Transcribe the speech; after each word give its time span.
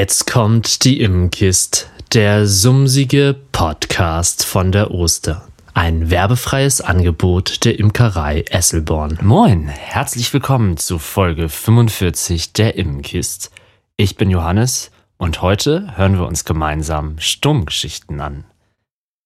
Jetzt 0.00 0.30
kommt 0.30 0.84
die 0.84 1.00
Immenkist, 1.00 1.90
der 2.14 2.46
sumsige 2.46 3.34
Podcast 3.50 4.44
von 4.44 4.70
der 4.70 4.92
Oster. 4.92 5.48
Ein 5.74 6.08
werbefreies 6.08 6.80
Angebot 6.80 7.64
der 7.64 7.80
Imkerei 7.80 8.44
Esselborn. 8.48 9.18
Moin, 9.22 9.66
herzlich 9.66 10.32
willkommen 10.32 10.76
zu 10.76 11.00
Folge 11.00 11.48
45 11.48 12.52
der 12.52 12.76
Immenkist. 12.76 13.50
Ich 13.96 14.14
bin 14.14 14.30
Johannes 14.30 14.92
und 15.16 15.42
heute 15.42 15.96
hören 15.96 16.16
wir 16.16 16.28
uns 16.28 16.44
gemeinsam 16.44 17.18
Sturmgeschichten 17.18 18.20
an. 18.20 18.44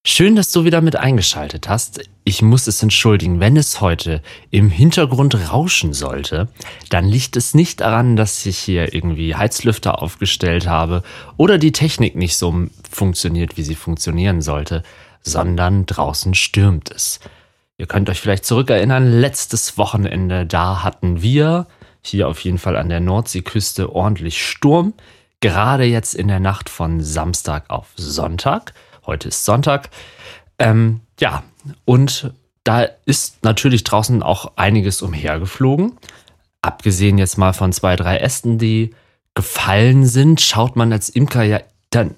Schön, 0.05 0.35
dass 0.35 0.51
du 0.51 0.65
wieder 0.65 0.81
mit 0.81 0.97
eingeschaltet 0.97 1.69
hast. 1.69 2.01
Ich 2.25 2.43
muss 2.43 2.67
es 2.67 2.83
entschuldigen, 2.83 3.39
wenn 3.39 3.57
es 3.57 3.81
heute 3.81 4.21
im 4.51 4.69
Hintergrund 4.69 5.53
rauschen 5.53 5.93
sollte, 5.93 6.49
dann 6.91 7.05
liegt 7.05 7.37
es 7.37 7.55
nicht 7.55 7.81
daran, 7.81 8.17
dass 8.17 8.45
ich 8.45 8.59
hier 8.59 8.95
irgendwie 8.95 9.37
Heizlüfter 9.37 10.03
aufgestellt 10.03 10.67
habe 10.67 11.05
oder 11.37 11.57
die 11.57 11.71
Technik 11.71 12.17
nicht 12.17 12.37
so 12.37 12.67
funktioniert, 12.91 13.57
wie 13.57 13.63
sie 13.63 13.77
funktionieren 13.77 14.43
sollte, 14.43 14.83
sondern 15.21 15.87
draußen 15.87 16.35
stürmt 16.35 16.91
es. 16.91 17.21
Ihr 17.79 17.87
könnt 17.87 18.11
euch 18.11 18.21
vielleicht 18.21 18.45
zurückerinnern, 18.45 19.09
letztes 19.09 19.79
Wochenende, 19.79 20.47
da 20.47 20.83
hatten 20.83 21.23
wir 21.23 21.69
hier 22.03 22.27
auf 22.27 22.41
jeden 22.41 22.59
Fall 22.59 22.77
an 22.77 22.89
der 22.89 22.99
Nordseeküste 22.99 23.95
ordentlich 23.95 24.45
Sturm, 24.45 24.95
gerade 25.39 25.85
jetzt 25.85 26.17
in 26.17 26.27
der 26.27 26.41
Nacht 26.41 26.69
von 26.71 27.01
Samstag 27.01 27.71
auf 27.71 27.87
Sonntag. 27.95 28.75
Heute 29.07 29.29
ist 29.29 29.45
Sonntag. 29.45 29.91
Ähm, 30.59 31.01
ja, 31.21 31.43
und 31.85 32.33
da 32.65 32.83
ist 33.05 33.43
natürlich 33.43 33.85
draußen 33.85 34.23
auch 34.23 34.53
einiges 34.57 35.03
umhergeflogen. 35.03 35.99
Abgesehen 36.63 37.19
jetzt 37.19 37.39
mal 37.39 37.53
von 37.53 37.73
zwei, 37.73 37.97
drei 37.97 38.19
Ästen, 38.19 38.59
die 38.59 38.95
gefallen 39.35 40.07
sind, 40.07 40.41
schaut 40.41 40.77
man 40.77 40.93
als 40.93 41.09
Imker 41.09 41.43
ja 41.43 41.61
dann 41.91 42.15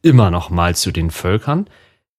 immer 0.00 0.30
noch 0.30 0.50
mal 0.50 0.74
zu 0.74 0.90
den 0.90 1.10
Völkern. 1.10 1.66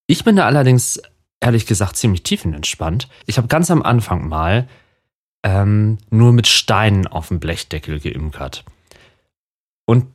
Ich 0.05 0.23
bin 0.23 0.35
da 0.35 0.45
allerdings 0.45 1.01
ehrlich 1.39 1.66
gesagt 1.66 1.97
ziemlich 1.97 2.23
tiefenentspannt. 2.23 3.07
Ich 3.25 3.38
habe 3.38 3.47
ganz 3.47 3.71
am 3.71 3.81
Anfang 3.81 4.27
mal 4.27 4.67
ähm, 5.43 5.97
nur 6.09 6.33
mit 6.33 6.47
Steinen 6.47 7.07
auf 7.07 7.29
dem 7.29 7.39
Blechdeckel 7.39 7.99
geimkert. 7.99 8.63
Und 9.85 10.07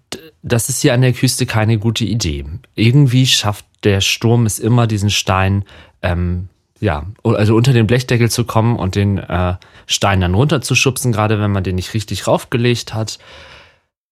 das 0.48 0.68
ist 0.68 0.82
hier 0.82 0.94
an 0.94 1.02
der 1.02 1.12
Küste 1.12 1.46
keine 1.46 1.78
gute 1.78 2.04
Idee. 2.04 2.44
Irgendwie 2.74 3.26
schafft 3.26 3.64
der 3.84 4.00
Sturm 4.00 4.46
es 4.46 4.58
immer, 4.58 4.86
diesen 4.86 5.10
Stein, 5.10 5.64
ähm, 6.02 6.48
ja, 6.80 7.06
also 7.22 7.56
unter 7.56 7.72
den 7.72 7.86
Blechdeckel 7.86 8.30
zu 8.30 8.44
kommen 8.44 8.76
und 8.76 8.94
den 8.94 9.18
äh, 9.18 9.54
Stein 9.86 10.20
dann 10.20 10.34
runterzuschubsen, 10.34 11.12
gerade 11.12 11.40
wenn 11.40 11.50
man 11.50 11.64
den 11.64 11.76
nicht 11.76 11.94
richtig 11.94 12.26
raufgelegt 12.26 12.94
hat. 12.94 13.18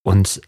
Und 0.02 0.40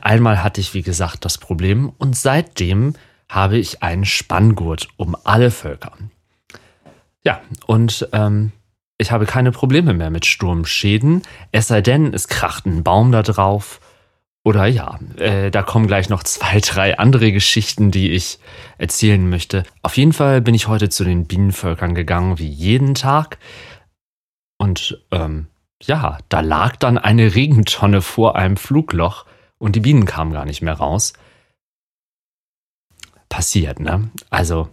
einmal 0.00 0.42
hatte 0.42 0.60
ich, 0.60 0.74
wie 0.74 0.82
gesagt, 0.82 1.24
das 1.24 1.38
Problem 1.38 1.92
und 1.98 2.16
seitdem 2.16 2.94
habe 3.28 3.58
ich 3.58 3.82
einen 3.82 4.04
Spanngurt 4.04 4.88
um 4.96 5.16
alle 5.24 5.50
Völker. 5.50 5.92
Ja, 7.24 7.40
und 7.66 8.08
ähm, 8.12 8.52
ich 8.98 9.12
habe 9.12 9.26
keine 9.26 9.52
Probleme 9.52 9.94
mehr 9.94 10.10
mit 10.10 10.26
Sturmschäden, 10.26 11.22
es 11.52 11.68
sei 11.68 11.80
denn, 11.80 12.12
es 12.12 12.28
kracht 12.28 12.66
ein 12.66 12.82
Baum 12.82 13.12
da 13.12 13.22
drauf 13.22 13.80
oder 14.42 14.66
ja, 14.66 14.98
äh, 15.16 15.50
da 15.50 15.62
kommen 15.62 15.86
gleich 15.86 16.08
noch 16.08 16.22
zwei, 16.22 16.60
drei 16.60 16.98
andere 16.98 17.30
Geschichten, 17.32 17.90
die 17.90 18.12
ich 18.12 18.38
erzählen 18.78 19.28
möchte. 19.28 19.64
Auf 19.82 19.96
jeden 19.96 20.12
Fall 20.12 20.40
bin 20.40 20.54
ich 20.54 20.66
heute 20.66 20.88
zu 20.88 21.04
den 21.04 21.26
Bienenvölkern 21.26 21.94
gegangen, 21.94 22.38
wie 22.38 22.48
jeden 22.48 22.94
Tag. 22.94 23.38
Und 24.58 25.02
ähm, 25.10 25.48
ja, 25.82 26.18
da 26.28 26.40
lag 26.40 26.76
dann 26.76 26.98
eine 26.98 27.34
Regentonne 27.34 28.02
vor 28.02 28.36
einem 28.36 28.56
Flugloch 28.56 29.26
und 29.58 29.76
die 29.76 29.80
Bienen 29.80 30.06
kamen 30.06 30.32
gar 30.32 30.46
nicht 30.46 30.62
mehr 30.62 30.74
raus. 30.74 31.12
Passiert, 33.28 33.78
ne? 33.78 34.10
Also, 34.30 34.68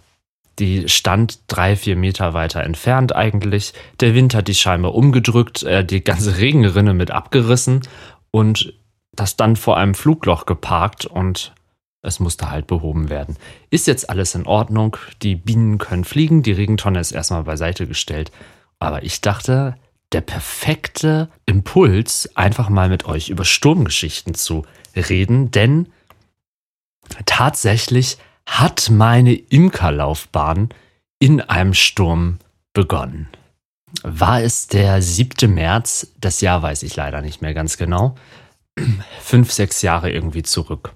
die 0.59 0.89
stand 0.89 1.41
drei, 1.47 1.75
vier 1.75 1.95
Meter 1.95 2.33
weiter 2.33 2.63
entfernt 2.63 3.16
eigentlich. 3.16 3.73
Der 4.00 4.16
Wind 4.16 4.33
hat 4.33 4.47
die 4.47 4.56
Scheibe 4.56 4.89
umgedrückt, 4.89 5.63
äh, 5.63 5.85
die 5.85 6.03
ganze 6.03 6.38
Regenrinne 6.38 6.94
mit 6.94 7.11
abgerissen 7.11 7.81
und 8.31 8.73
das 9.19 9.35
dann 9.35 9.55
vor 9.55 9.78
einem 9.78 9.94
Flugloch 9.94 10.45
geparkt 10.45 11.05
und 11.05 11.53
es 12.01 12.19
musste 12.19 12.50
halt 12.50 12.67
behoben 12.67 13.09
werden. 13.09 13.35
Ist 13.69 13.88
jetzt 13.88 14.09
alles 14.09 14.35
in 14.35 14.45
Ordnung, 14.45 14.97
die 15.22 15.35
Bienen 15.35 15.78
können 15.78 16.05
fliegen, 16.05 16.44
die 16.44 16.53
Regentonne 16.53 17.00
ist 17.00 17.11
erstmal 17.11 17.44
beiseite 17.44 17.88
gestellt. 17.88 18.31
Aber 18.79 19.03
ich 19.03 19.22
dachte, 19.22 19.75
der 20.13 20.22
perfekte 20.22 21.29
Impuls, 21.45 22.29
einfach 22.35 22.69
mal 22.69 22.88
mit 22.89 23.06
euch 23.06 23.29
über 23.29 23.44
Sturmgeschichten 23.44 24.35
zu 24.35 24.66
reden, 24.95 25.51
denn 25.51 25.89
tatsächlich 27.25 28.17
hat 28.45 28.89
meine 28.89 29.33
Imkerlaufbahn 29.33 30.69
in 31.19 31.41
einem 31.41 31.73
Sturm 31.73 32.38
begonnen. 32.72 33.27
War 34.03 34.41
es 34.41 34.67
der 34.67 35.01
7. 35.01 35.53
März? 35.53 36.13
Das 36.22 36.39
Jahr 36.41 36.61
weiß 36.61 36.83
ich 36.83 36.95
leider 36.95 37.22
nicht 37.22 37.41
mehr 37.41 37.53
ganz 37.53 37.77
genau 37.77 38.16
fünf, 39.21 39.51
sechs 39.51 39.81
Jahre 39.81 40.11
irgendwie 40.11 40.43
zurück. 40.43 40.93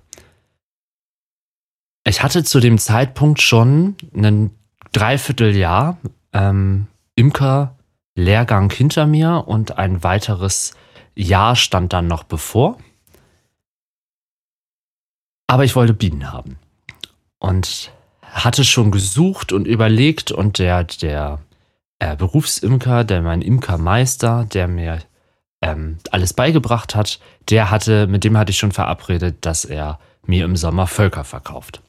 Ich 2.03 2.23
hatte 2.23 2.43
zu 2.43 2.59
dem 2.59 2.77
Zeitpunkt 2.77 3.41
schon 3.41 3.95
ein 4.15 4.51
Dreivierteljahr 4.91 5.97
ähm, 6.33 6.87
Imker-Lehrgang 7.15 8.71
hinter 8.71 9.05
mir 9.05 9.43
und 9.47 9.77
ein 9.77 10.03
weiteres 10.03 10.73
Jahr 11.15 11.55
stand 11.55 11.93
dann 11.93 12.07
noch 12.07 12.23
bevor. 12.23 12.77
Aber 15.47 15.63
ich 15.63 15.75
wollte 15.75 15.93
Bienen 15.93 16.31
haben. 16.31 16.57
Und 17.39 17.91
hatte 18.21 18.63
schon 18.63 18.91
gesucht 18.91 19.51
und 19.51 19.67
überlegt 19.67 20.31
und 20.31 20.57
der, 20.57 20.85
der 20.85 21.39
äh, 21.99 22.15
Berufsimker, 22.15 23.03
der 23.03 23.21
mein 23.21 23.41
Imkermeister, 23.41 24.45
der 24.45 24.67
mir 24.67 24.99
ähm, 25.61 25.97
alles 26.11 26.33
beigebracht 26.33 26.95
hat, 26.95 27.19
der 27.49 27.71
hatte, 27.71 28.07
mit 28.07 28.23
dem 28.23 28.37
hatte 28.37 28.51
ich 28.51 28.57
schon 28.57 28.71
verabredet, 28.71 29.37
dass 29.41 29.65
er 29.65 29.99
mir 30.25 30.45
im 30.45 30.55
Sommer 30.55 30.87
Völker 30.87 31.23
verkauft. 31.23 31.81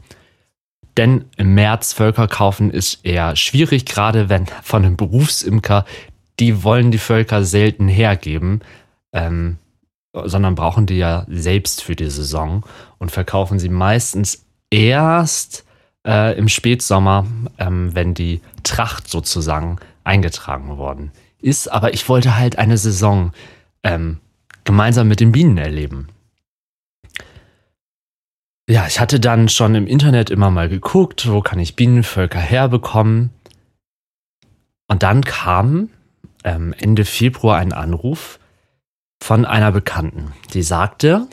Denn 0.97 1.25
im 1.37 1.55
März 1.55 1.95
Völker 1.95 2.29
kaufen 2.29 2.71
ist 2.71 3.05
eher 3.05 3.35
schwierig, 3.37 3.87
gerade 3.87 4.29
wenn 4.29 4.47
von 4.63 4.85
einem 4.85 4.97
Berufsimker, 4.97 5.85
die 6.39 6.63
wollen 6.63 6.91
die 6.91 6.99
Völker 6.99 7.45
selten 7.45 7.89
hergeben, 7.89 8.61
ähm, 9.13 9.59
sondern 10.13 10.55
brauchen 10.55 10.87
die 10.87 10.99
ja 10.99 11.25
selbst 11.29 11.83
für 11.83 11.97
die 11.97 12.11
Saison 12.11 12.65
und 12.99 13.11
verkaufen 13.11 13.59
sie 13.59 13.71
meistens 13.71 14.45
erst 14.71 15.65
äh, 16.07 16.37
im 16.37 16.49
Spätsommer, 16.49 17.27
ähm, 17.59 17.95
wenn 17.95 18.13
die 18.13 18.41
Tracht 18.63 19.09
sozusagen 19.09 19.79
eingetragen 20.05 20.77
worden 20.77 21.13
ist. 21.41 21.69
Aber 21.69 21.95
ich 21.95 22.09
wollte 22.09 22.37
halt 22.37 22.59
eine 22.59 22.77
Saison 22.77 23.33
ähm, 23.83 24.21
gemeinsam 24.65 25.09
mit 25.09 25.21
den 25.21 25.33
Bienen 25.33 25.59
erleben. 25.59 26.09
Ja, 28.69 28.87
ich 28.87 29.01
hatte 29.01 29.19
dann 29.19 29.49
schon 29.49 29.75
im 29.75 29.87
Internet 29.87 30.31
immer 30.31 30.51
mal 30.51 30.69
geguckt, 30.69 31.31
wo 31.31 31.41
kann 31.41 31.59
ich 31.59 31.77
Bienenvölker 31.77 32.39
herbekommen. 32.39 33.31
Und 34.89 35.03
dann 35.03 35.23
kam 35.23 35.91
ähm, 36.45 36.75
Ende 36.79 37.05
Februar 37.05 37.59
ein 37.59 37.73
Anruf 37.73 38.39
von 39.23 39.45
einer 39.45 39.73
Bekannten, 39.73 40.33
die 40.55 40.63
sagte, 40.63 41.29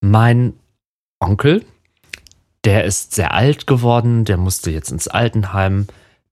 mein 0.00 0.54
Onkel, 1.20 1.64
der 2.64 2.84
ist 2.84 3.14
sehr 3.14 3.32
alt 3.32 3.66
geworden, 3.66 4.24
der 4.24 4.36
musste 4.36 4.70
jetzt 4.70 4.90
ins 4.90 5.08
Altenheim, 5.08 5.86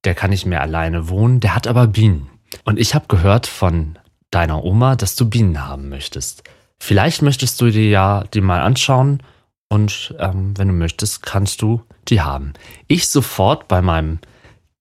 der 0.04 0.14
kann 0.14 0.30
nicht 0.30 0.46
mehr 0.46 0.60
alleine 0.60 1.08
wohnen, 1.08 1.40
der 1.40 1.54
hat 1.54 1.66
aber 1.66 1.86
Bienen. 1.86 2.28
Und 2.64 2.78
ich 2.78 2.94
habe 2.94 3.06
gehört 3.08 3.46
von 3.46 3.98
deiner 4.32 4.64
Oma, 4.64 4.96
dass 4.96 5.14
du 5.14 5.28
Bienen 5.28 5.64
haben 5.64 5.88
möchtest. 5.88 6.42
Vielleicht 6.80 7.22
möchtest 7.22 7.60
du 7.60 7.70
dir 7.70 7.88
ja 7.88 8.24
die 8.34 8.40
mal 8.40 8.62
anschauen 8.62 9.22
und 9.68 10.14
ähm, 10.18 10.58
wenn 10.58 10.68
du 10.68 10.74
möchtest, 10.74 11.22
kannst 11.22 11.62
du 11.62 11.82
die 12.08 12.20
haben. 12.20 12.54
Ich 12.88 13.08
sofort 13.08 13.68
bei 13.68 13.80
meinem 13.80 14.18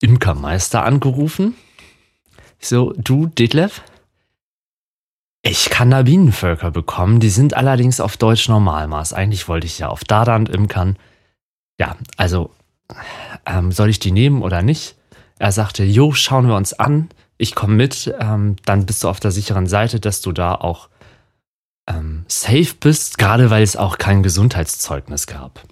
Imkermeister 0.01 0.83
angerufen. 0.83 1.56
So, 2.59 2.94
du, 2.98 3.27
Detlef, 3.27 3.83
ich 5.44 5.69
kann 5.69 5.92
da 5.92 6.04
Bienenvölker 6.04 6.71
bekommen. 6.71 7.19
Die 7.19 7.30
sind 7.30 7.56
allerdings 7.56 8.00
auf 8.00 8.18
Deutsch 8.18 8.50
Normalmaß. 8.50 9.13
Eigentlich 9.13 9.47
wollte 9.47 9.68
ich 9.68 9.80
ja 9.80 9.89
auf 9.89 10.04
Dadant 10.04 10.50
imkern. 10.50 10.97
Ja, 11.80 11.97
also, 12.18 12.51
ähm, 13.45 13.71
soll 13.71 13.89
ich 13.89 14.00
die 14.00 14.12
nehmen 14.12 14.42
oder 14.42 14.62
nicht? 14.62 14.95
Er 15.39 15.51
sagte, 15.51 15.83
jo, 15.83 16.12
schauen 16.13 16.47
wir 16.47 16.56
uns 16.56 16.74
an 16.74 17.09
ich 17.42 17.56
komme 17.56 17.74
mit, 17.74 18.14
ähm, 18.20 18.56
dann 18.66 18.86
bist 18.86 19.04
du 19.04 19.10
auf 19.10 19.20
der 19.20 19.32
sicheren 19.32 19.66
Seite, 19.66 20.00
dass 20.00 20.22
du 20.22 20.32
da 20.32 20.54
auch 20.54 20.90
ähm, 21.88 22.24
safe 22.28 22.76
bist, 22.80 23.18
gerade 23.18 23.50
weil 23.50 23.64
es 23.64 23.76
auch 23.76 23.98
kein 23.98 24.22
Gesundheitszeugnis 24.22 25.26
gab. 25.26 25.64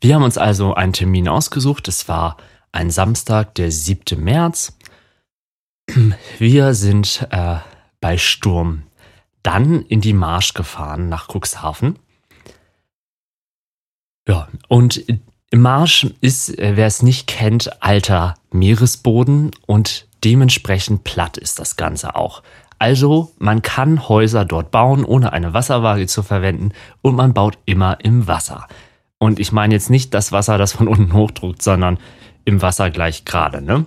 Wir 0.00 0.14
haben 0.14 0.22
uns 0.22 0.36
also 0.36 0.74
einen 0.74 0.92
Termin 0.92 1.28
ausgesucht. 1.28 1.88
Es 1.88 2.08
war 2.08 2.36
ein 2.72 2.90
Samstag, 2.90 3.54
der 3.54 3.70
7. 3.70 4.22
März. 4.22 4.76
Wir 6.38 6.74
sind 6.74 7.26
äh, 7.30 7.56
bei 8.00 8.18
Sturm 8.18 8.82
dann 9.42 9.82
in 9.82 10.00
die 10.00 10.12
Marsch 10.12 10.52
gefahren 10.54 11.08
nach 11.08 11.28
Cuxhaven. 11.28 11.98
Ja, 14.28 14.48
und 14.68 15.04
Marsch 15.60 16.06
ist, 16.20 16.58
äh, 16.58 16.72
wer 16.76 16.86
es 16.86 17.02
nicht 17.02 17.26
kennt, 17.26 17.82
alter 17.82 18.34
Meeresboden 18.50 19.50
und 19.66 20.06
dementsprechend 20.24 21.04
platt 21.04 21.36
ist 21.36 21.58
das 21.58 21.76
Ganze 21.76 22.16
auch. 22.16 22.42
Also 22.78 23.32
man 23.38 23.62
kann 23.62 24.08
Häuser 24.08 24.44
dort 24.44 24.70
bauen, 24.70 25.04
ohne 25.04 25.32
eine 25.32 25.54
Wasserwaage 25.54 26.06
zu 26.06 26.22
verwenden 26.22 26.72
und 27.00 27.14
man 27.14 27.32
baut 27.32 27.58
immer 27.64 27.98
im 28.02 28.26
Wasser. 28.26 28.66
Und 29.18 29.38
ich 29.38 29.52
meine 29.52 29.74
jetzt 29.74 29.88
nicht 29.88 30.14
das 30.14 30.32
Wasser, 30.32 30.58
das 30.58 30.72
von 30.72 30.88
unten 30.88 31.12
hochdruckt, 31.12 31.62
sondern 31.62 31.98
im 32.44 32.60
Wasser 32.60 32.90
gleich 32.90 33.24
gerade. 33.24 33.62
Ne? 33.62 33.84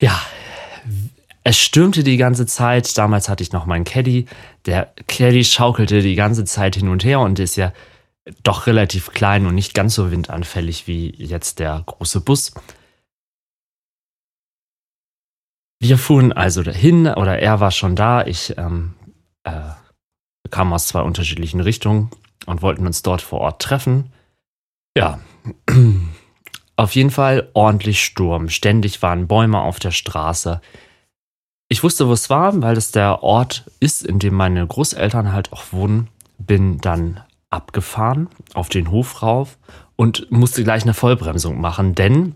Ja, 0.00 0.18
es 1.44 1.58
stürmte 1.58 2.04
die 2.04 2.16
ganze 2.16 2.46
Zeit. 2.46 2.96
Damals 2.96 3.28
hatte 3.28 3.42
ich 3.42 3.52
noch 3.52 3.66
meinen 3.66 3.84
Caddy. 3.84 4.26
Der 4.64 4.92
Caddy 5.08 5.44
schaukelte 5.44 6.00
die 6.00 6.14
ganze 6.14 6.44
Zeit 6.44 6.76
hin 6.76 6.88
und 6.88 7.04
her 7.04 7.20
und 7.20 7.38
ist 7.38 7.56
ja 7.56 7.72
doch 8.42 8.66
relativ 8.66 9.12
klein 9.12 9.46
und 9.46 9.54
nicht 9.54 9.74
ganz 9.74 9.94
so 9.94 10.10
windanfällig 10.10 10.86
wie 10.86 11.14
jetzt 11.16 11.58
der 11.58 11.82
große 11.86 12.20
Bus. 12.20 12.52
Wir 15.78 15.98
fuhren 15.98 16.32
also 16.32 16.62
dahin, 16.62 17.06
oder 17.06 17.38
er 17.38 17.60
war 17.60 17.70
schon 17.70 17.96
da. 17.96 18.24
Ich 18.26 18.56
ähm, 18.56 18.94
äh, 19.44 19.70
kam 20.50 20.72
aus 20.72 20.88
zwei 20.88 21.02
unterschiedlichen 21.02 21.60
Richtungen 21.60 22.10
und 22.46 22.62
wollten 22.62 22.86
uns 22.86 23.02
dort 23.02 23.22
vor 23.22 23.40
Ort 23.40 23.62
treffen. 23.62 24.12
Ja, 24.96 25.20
auf 26.76 26.94
jeden 26.94 27.10
Fall 27.10 27.50
ordentlich 27.52 28.02
Sturm. 28.02 28.48
Ständig 28.48 29.02
waren 29.02 29.28
Bäume 29.28 29.60
auf 29.60 29.78
der 29.78 29.90
Straße. 29.90 30.60
Ich 31.68 31.82
wusste, 31.82 32.08
wo 32.08 32.12
es 32.12 32.30
war, 32.30 32.62
weil 32.62 32.76
es 32.76 32.92
der 32.92 33.22
Ort 33.22 33.70
ist, 33.80 34.02
in 34.02 34.18
dem 34.18 34.34
meine 34.34 34.66
Großeltern 34.66 35.32
halt 35.32 35.52
auch 35.52 35.72
wohnen. 35.72 36.08
Bin 36.38 36.78
dann 36.78 37.20
abgefahren 37.56 38.28
auf 38.54 38.68
den 38.68 38.90
Hof 38.90 39.22
rauf 39.22 39.58
und 39.96 40.30
musste 40.30 40.62
gleich 40.62 40.82
eine 40.82 40.94
Vollbremsung 40.94 41.60
machen, 41.60 41.94
denn 41.94 42.34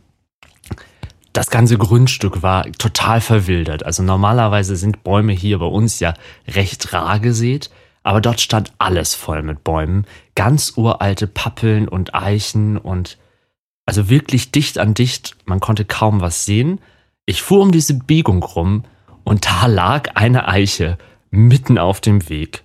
das 1.33 1.51
ganze 1.51 1.79
Grundstück 1.79 2.43
war 2.43 2.65
total 2.73 3.21
verwildert. 3.21 3.85
Also 3.85 4.03
normalerweise 4.03 4.75
sind 4.75 5.05
Bäume 5.05 5.33
hier 5.33 5.59
bei 5.59 5.67
uns 5.67 6.01
ja 6.01 6.15
recht 6.49 6.93
rar 6.93 7.21
gesät, 7.21 7.71
aber 8.03 8.21
dort 8.21 8.41
stand 8.41 8.73
alles 8.79 9.15
voll 9.15 9.43
mit 9.43 9.63
Bäumen. 9.63 10.07
Ganz 10.35 10.73
uralte 10.77 11.27
Pappeln 11.27 11.87
und 11.87 12.15
Eichen 12.15 12.79
und 12.79 13.19
also 13.87 14.09
wirklich 14.09 14.51
dicht 14.51 14.79
an 14.79 14.95
dicht. 14.95 15.37
Man 15.45 15.61
konnte 15.61 15.85
kaum 15.85 16.21
was 16.21 16.45
sehen. 16.45 16.81
Ich 17.27 17.43
fuhr 17.43 17.61
um 17.61 17.71
diese 17.71 17.95
Biegung 17.95 18.43
rum 18.43 18.85
und 19.23 19.47
da 19.47 19.67
lag 19.67 20.17
eine 20.17 20.49
Eiche 20.49 20.99
mitten 21.31 21.79
auf 21.79 22.01
dem 22.01 22.29
Weg. 22.29 22.65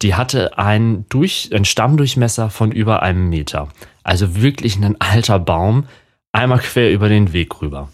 Die 0.00 0.14
hatte 0.14 0.58
einen, 0.58 1.08
durch, 1.08 1.50
einen 1.52 1.64
Stammdurchmesser 1.64 2.50
von 2.50 2.72
über 2.72 3.02
einem 3.02 3.28
Meter. 3.28 3.68
Also 4.02 4.36
wirklich 4.36 4.76
ein 4.76 5.00
alter 5.00 5.38
Baum, 5.38 5.86
einmal 6.32 6.58
quer 6.58 6.92
über 6.92 7.08
den 7.08 7.32
Weg 7.32 7.60
rüber. 7.60 7.88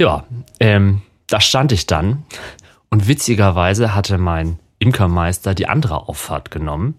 Ja, 0.00 0.24
ähm, 0.60 1.02
da 1.26 1.40
stand 1.40 1.72
ich 1.72 1.86
dann 1.86 2.24
und 2.90 3.08
witzigerweise 3.08 3.94
hatte 3.94 4.18
mein 4.18 4.58
Imkermeister 4.78 5.54
die 5.54 5.68
andere 5.68 6.08
Auffahrt 6.08 6.50
genommen 6.50 6.94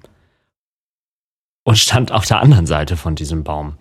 und 1.64 1.78
stand 1.78 2.12
auf 2.12 2.26
der 2.26 2.40
anderen 2.40 2.66
Seite 2.66 2.98
von 2.98 3.16
diesem 3.16 3.44
Baum. 3.44 3.76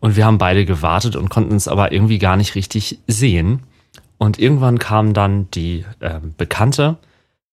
Und 0.00 0.16
wir 0.16 0.24
haben 0.24 0.38
beide 0.38 0.64
gewartet 0.64 1.16
und 1.16 1.28
konnten 1.28 1.54
es 1.54 1.68
aber 1.68 1.92
irgendwie 1.92 2.18
gar 2.18 2.36
nicht 2.36 2.54
richtig 2.54 2.98
sehen. 3.06 3.62
Und 4.18 4.38
irgendwann 4.38 4.78
kam 4.78 5.14
dann 5.14 5.50
die 5.50 5.84
äh, 6.00 6.20
Bekannte, 6.36 6.96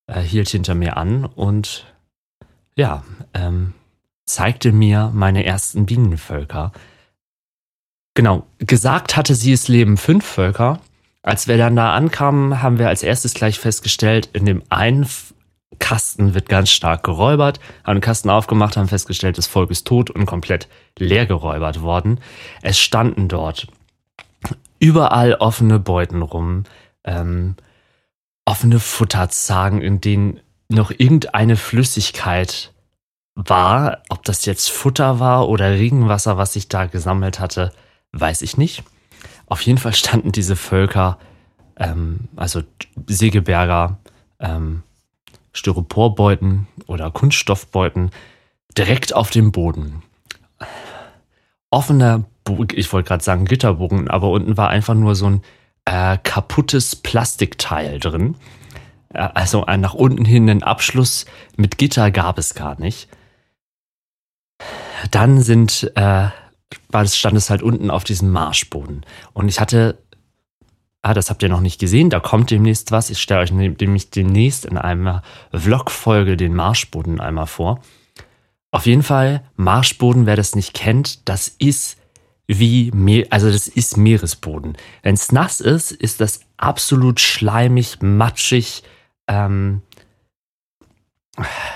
äh, 0.08 0.22
hielt 0.22 0.50
hinter 0.50 0.76
mir 0.76 0.98
an 0.98 1.26
und 1.26 1.86
ja, 2.76 3.04
ähm, 3.34 3.74
zeigte 4.26 4.72
mir 4.72 5.12
meine 5.14 5.46
ersten 5.46 5.86
Bienenvölker. 5.86 6.72
Genau, 8.14 8.48
gesagt 8.58 9.16
hatte 9.16 9.36
sie, 9.36 9.54
es 9.54 9.68
leben 9.68 9.98
fünf 9.98 10.26
Völker. 10.26 10.80
Als 11.22 11.48
wir 11.48 11.58
dann 11.58 11.76
da 11.76 11.94
ankamen, 11.94 12.62
haben 12.62 12.80
wir 12.80 12.88
als 12.88 13.04
erstes 13.04 13.34
gleich 13.34 13.60
festgestellt, 13.60 14.30
in 14.34 14.46
dem 14.46 14.64
einen 14.70 15.08
Kasten 15.80 16.34
wird 16.34 16.50
ganz 16.50 16.72
stark 16.72 17.04
geräubert, 17.04 17.60
haben 17.84 17.98
den 17.98 18.02
Kasten 18.02 18.30
aufgemacht, 18.30 18.78
haben 18.78 18.88
festgestellt, 18.88 19.38
das 19.38 19.48
Volk 19.48 19.70
ist 19.70 19.86
tot 19.86 20.10
und 20.10 20.26
komplett 20.26 20.68
leer 20.98 21.26
geräubert 21.26 21.82
worden. 21.82 22.20
Es 22.62 22.80
standen 22.80 23.28
dort 23.28 23.68
überall 24.80 25.34
offene 25.36 25.80
Beuten 25.80 26.22
rum, 26.22 26.64
ähm, 27.04 27.56
offene 28.48 28.80
Futterzagen, 28.80 29.82
in 29.82 30.00
denen 30.00 30.40
noch 30.70 30.90
irgendeine 30.90 31.58
Flüssigkeit 31.58 32.74
war. 33.36 34.04
Ob 34.08 34.24
das 34.24 34.46
jetzt 34.46 34.72
Futter 34.72 35.20
war 35.20 35.50
oder 35.50 35.72
Regenwasser, 35.72 36.38
was 36.38 36.54
sich 36.54 36.70
da 36.70 36.86
gesammelt 36.86 37.42
hatte, 37.42 37.74
weiß 38.14 38.42
ich 38.42 38.58
nicht. 38.58 38.84
Auf 39.48 39.62
jeden 39.62 39.78
Fall 39.78 39.94
standen 39.94 40.32
diese 40.32 40.56
Völker, 40.56 41.20
ähm, 41.76 42.30
also 42.38 42.64
Segeberger, 43.06 43.98
ähm, 44.40 44.84
Styroporbeuten 45.52 46.68
oder 46.88 47.12
Kunststoffbeuten 47.12 48.12
direkt 48.78 49.14
auf 49.14 49.30
dem 49.30 49.52
Boden. 49.52 50.04
Offener, 51.70 52.24
ich 52.74 52.94
wollte 52.94 53.10
gerade 53.10 53.24
sagen 53.24 53.44
Gitterbogen, 53.44 54.10
aber 54.10 54.30
unten 54.30 54.56
war 54.56 54.70
einfach 54.70 54.94
nur 54.94 55.16
so 55.16 55.26
ein 55.26 55.42
äh, 55.88 56.18
kaputtes 56.22 56.96
Plastikteil 56.98 58.00
drin. 58.00 58.36
Äh, 59.14 59.30
also 59.34 59.66
ein 59.66 59.82
nach 59.82 59.94
unten 59.94 60.26
hin 60.26 60.50
einen 60.50 60.64
Abschluss 60.64 61.26
mit 61.56 61.78
Gitter 61.78 62.12
gab 62.12 62.38
es 62.38 62.54
gar 62.54 62.80
nicht. 62.80 63.08
Dann 65.12 65.42
sind, 65.42 65.92
äh, 65.96 66.28
stand 67.06 67.38
es 67.38 67.50
halt 67.50 67.62
unten 67.62 67.90
auf 67.90 68.04
diesem 68.04 68.32
Marschboden. 68.32 69.06
Und 69.34 69.48
ich 69.48 69.60
hatte 69.60 69.98
ah, 71.04 71.14
das 71.14 71.30
habt 71.30 71.42
ihr 71.42 71.50
noch 71.50 71.62
nicht 71.62 71.80
gesehen, 71.80 72.10
da 72.10 72.20
kommt 72.20 72.52
demnächst 72.52 72.92
was. 72.92 73.10
Ich 73.10 73.22
stelle 73.22 73.40
euch 73.40 73.52
nämlich 73.52 74.10
demnächst 74.10 74.66
in 74.66 74.78
einer 74.78 75.22
Vlog-Folge 75.54 76.36
den 76.36 76.54
Marschboden 76.54 77.22
einmal 77.22 77.48
vor. 77.48 77.80
Auf 78.72 78.86
jeden 78.86 79.04
Fall, 79.04 79.44
Marschboden, 79.56 80.26
wer 80.26 80.36
das 80.36 80.54
nicht 80.56 80.74
kennt, 80.74 81.30
das 81.30 81.48
ist 81.48 81.97
wie, 82.48 82.92
Meer, 82.92 83.28
also 83.30 83.52
das 83.52 83.68
ist 83.68 83.98
Meeresboden. 83.98 84.78
Wenn 85.04 85.16
es 85.16 85.32
nass 85.32 85.60
ist, 85.60 85.92
ist 85.92 86.22
das 86.22 86.42
absolut 86.56 87.20
schleimig, 87.20 88.02
matschig, 88.02 88.84
ähm, 89.28 89.82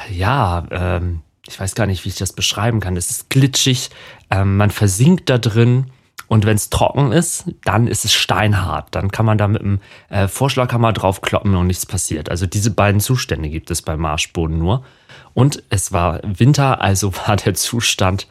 ja, 0.09 0.65
ähm, 0.71 1.21
ich 1.47 1.59
weiß 1.59 1.75
gar 1.75 1.85
nicht, 1.85 2.05
wie 2.05 2.09
ich 2.09 2.15
das 2.15 2.33
beschreiben 2.33 2.79
kann. 2.79 2.95
Es 2.97 3.09
ist 3.09 3.29
glitschig, 3.29 3.89
ähm, 4.29 4.57
man 4.57 4.71
versinkt 4.71 5.29
da 5.29 5.37
drin 5.37 5.91
und 6.27 6.45
wenn 6.45 6.55
es 6.55 6.69
trocken 6.69 7.11
ist, 7.11 7.45
dann 7.65 7.87
ist 7.87 8.05
es 8.05 8.13
steinhart. 8.13 8.95
Dann 8.95 9.11
kann 9.11 9.25
man 9.25 9.37
da 9.37 9.49
mit 9.49 9.61
einem 9.61 9.81
äh, 10.07 10.29
Vorschlaghammer 10.29 10.93
drauf 10.93 11.19
kloppen 11.21 11.55
und 11.55 11.67
nichts 11.67 11.85
passiert. 11.85 12.29
Also 12.29 12.45
diese 12.45 12.71
beiden 12.71 13.01
Zustände 13.01 13.49
gibt 13.49 13.69
es 13.69 13.81
beim 13.81 13.99
Marschboden 13.99 14.57
nur. 14.57 14.85
Und 15.33 15.63
es 15.69 15.91
war 15.91 16.21
Winter, 16.23 16.79
also 16.79 17.13
war 17.27 17.35
der 17.35 17.55
Zustand 17.55 18.27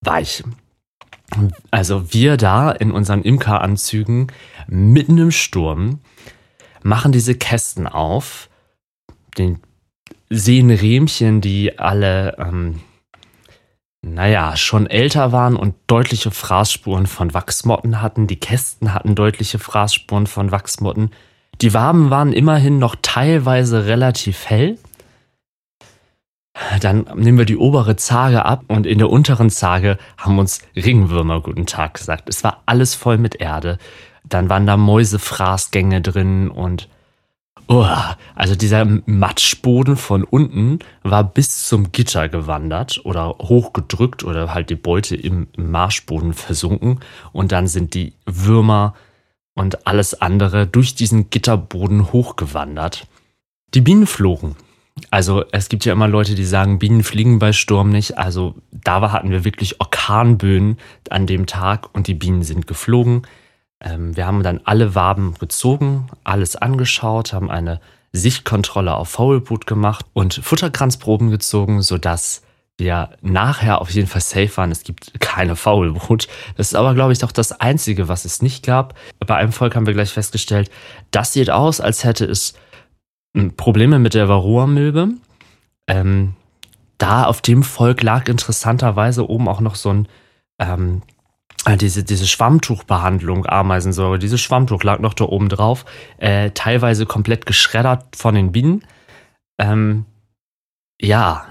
weich. 0.00 0.42
Also 1.70 2.12
wir 2.12 2.36
da 2.36 2.70
in 2.70 2.90
unseren 2.90 3.22
Imkeranzügen 3.22 4.28
mitten 4.66 5.18
im 5.18 5.30
Sturm 5.30 6.00
machen 6.82 7.12
diese 7.12 7.34
Kästen 7.34 7.86
auf, 7.86 8.48
den 9.38 9.60
sehen 10.30 10.70
Rähmchen, 10.70 11.40
die 11.40 11.78
alle 11.78 12.36
ähm, 12.38 12.80
naja, 14.02 14.56
schon 14.56 14.88
älter 14.88 15.30
waren 15.30 15.54
und 15.56 15.76
deutliche 15.86 16.32
Fraßspuren 16.32 17.06
von 17.06 17.34
Wachsmotten 17.34 18.02
hatten. 18.02 18.26
Die 18.26 18.38
Kästen 18.40 18.92
hatten 18.92 19.14
deutliche 19.14 19.60
Fraßspuren 19.60 20.26
von 20.26 20.50
Wachsmotten. 20.50 21.10
Die 21.60 21.72
Waben 21.72 22.10
waren 22.10 22.32
immerhin 22.32 22.78
noch 22.78 22.96
teilweise 23.00 23.86
relativ 23.86 24.46
hell. 24.46 24.78
Dann 26.80 27.06
nehmen 27.14 27.38
wir 27.38 27.44
die 27.46 27.56
obere 27.56 27.96
Zage 27.96 28.44
ab 28.44 28.64
und 28.68 28.86
in 28.86 28.98
der 28.98 29.10
unteren 29.10 29.50
Zage 29.50 29.98
haben 30.18 30.38
uns 30.38 30.60
Ringwürmer 30.76 31.40
guten 31.40 31.66
Tag 31.66 31.94
gesagt. 31.94 32.28
Es 32.28 32.44
war 32.44 32.62
alles 32.66 32.94
voll 32.94 33.18
mit 33.18 33.36
Erde. 33.36 33.78
Dann 34.24 34.50
waren 34.50 34.66
da 34.66 34.76
Mäusefraßgänge 34.76 36.00
drin 36.02 36.50
und 36.50 36.88
Oh, 37.68 37.86
also 38.34 38.54
dieser 38.54 38.84
Matschboden 38.84 39.96
von 39.96 40.24
unten 40.24 40.80
war 41.02 41.24
bis 41.24 41.68
zum 41.68 41.92
Gitter 41.92 42.28
gewandert 42.28 43.00
oder 43.04 43.36
hochgedrückt 43.38 44.24
oder 44.24 44.52
halt 44.52 44.68
die 44.68 44.74
Beute 44.74 45.16
im 45.16 45.46
Marschboden 45.56 46.34
versunken 46.34 47.00
und 47.32 47.52
dann 47.52 47.68
sind 47.68 47.94
die 47.94 48.14
Würmer 48.26 48.94
und 49.54 49.86
alles 49.86 50.20
andere 50.20 50.66
durch 50.66 50.94
diesen 50.96 51.30
Gitterboden 51.30 52.12
hochgewandert. 52.12 53.06
Die 53.74 53.80
Bienen 53.80 54.06
flogen. 54.06 54.56
Also 55.10 55.44
es 55.52 55.68
gibt 55.68 55.84
ja 55.84 55.92
immer 55.92 56.08
Leute, 56.08 56.34
die 56.34 56.44
sagen, 56.44 56.78
Bienen 56.78 57.02
fliegen 57.02 57.38
bei 57.38 57.52
Sturm 57.52 57.90
nicht. 57.90 58.18
Also 58.18 58.54
da 58.70 59.12
hatten 59.12 59.30
wir 59.30 59.44
wirklich 59.44 59.80
Orkanböen 59.80 60.78
an 61.10 61.26
dem 61.26 61.46
Tag 61.46 61.94
und 61.94 62.06
die 62.06 62.14
Bienen 62.14 62.42
sind 62.42 62.66
geflogen. 62.66 63.22
Ähm, 63.80 64.16
wir 64.16 64.26
haben 64.26 64.42
dann 64.42 64.60
alle 64.64 64.94
Waben 64.94 65.34
gezogen, 65.38 66.08
alles 66.24 66.56
angeschaut, 66.56 67.32
haben 67.32 67.50
eine 67.50 67.80
Sichtkontrolle 68.12 68.94
auf 68.94 69.08
Faulbrut 69.08 69.66
gemacht 69.66 70.04
und 70.12 70.34
Futterkranzproben 70.34 71.30
gezogen, 71.30 71.80
sodass 71.80 72.42
wir 72.78 73.10
nachher 73.22 73.80
auf 73.80 73.90
jeden 73.90 74.08
Fall 74.08 74.20
safe 74.20 74.56
waren. 74.56 74.70
Es 74.70 74.82
gibt 74.82 75.18
keine 75.20 75.56
Faulbrut. 75.56 76.28
Das 76.56 76.68
ist 76.68 76.74
aber, 76.74 76.94
glaube 76.94 77.12
ich, 77.12 77.18
doch 77.18 77.32
das 77.32 77.52
Einzige, 77.52 78.08
was 78.08 78.24
es 78.24 78.42
nicht 78.42 78.64
gab. 78.64 78.94
Bei 79.20 79.36
einem 79.36 79.52
Volk 79.52 79.76
haben 79.76 79.86
wir 79.86 79.94
gleich 79.94 80.12
festgestellt, 80.12 80.70
das 81.10 81.32
sieht 81.32 81.50
aus, 81.50 81.80
als 81.80 82.04
hätte 82.04 82.24
es 82.24 82.54
Probleme 83.56 83.98
mit 83.98 84.14
der 84.14 84.28
Varroa-Milbe. 84.28 85.08
Ähm, 85.86 86.34
da 86.98 87.24
auf 87.24 87.40
dem 87.40 87.62
Volk 87.62 88.02
lag 88.02 88.28
interessanterweise 88.28 89.28
oben 89.28 89.48
auch 89.48 89.60
noch 89.60 89.74
so 89.74 89.92
ein 89.92 90.08
ähm, 90.58 91.02
äh, 91.64 91.76
diese, 91.76 92.02
diese 92.04 92.26
Schwammtuchbehandlung, 92.26 93.46
Ameisensäure, 93.46 94.18
dieses 94.18 94.40
Schwammtuch 94.40 94.82
lag 94.82 94.98
noch 94.98 95.14
da 95.14 95.24
oben 95.24 95.48
drauf, 95.48 95.84
äh, 96.18 96.50
teilweise 96.50 97.06
komplett 97.06 97.46
geschreddert 97.46 98.16
von 98.16 98.34
den 98.34 98.52
Bienen. 98.52 98.84
Ähm, 99.58 100.06
ja. 101.00 101.46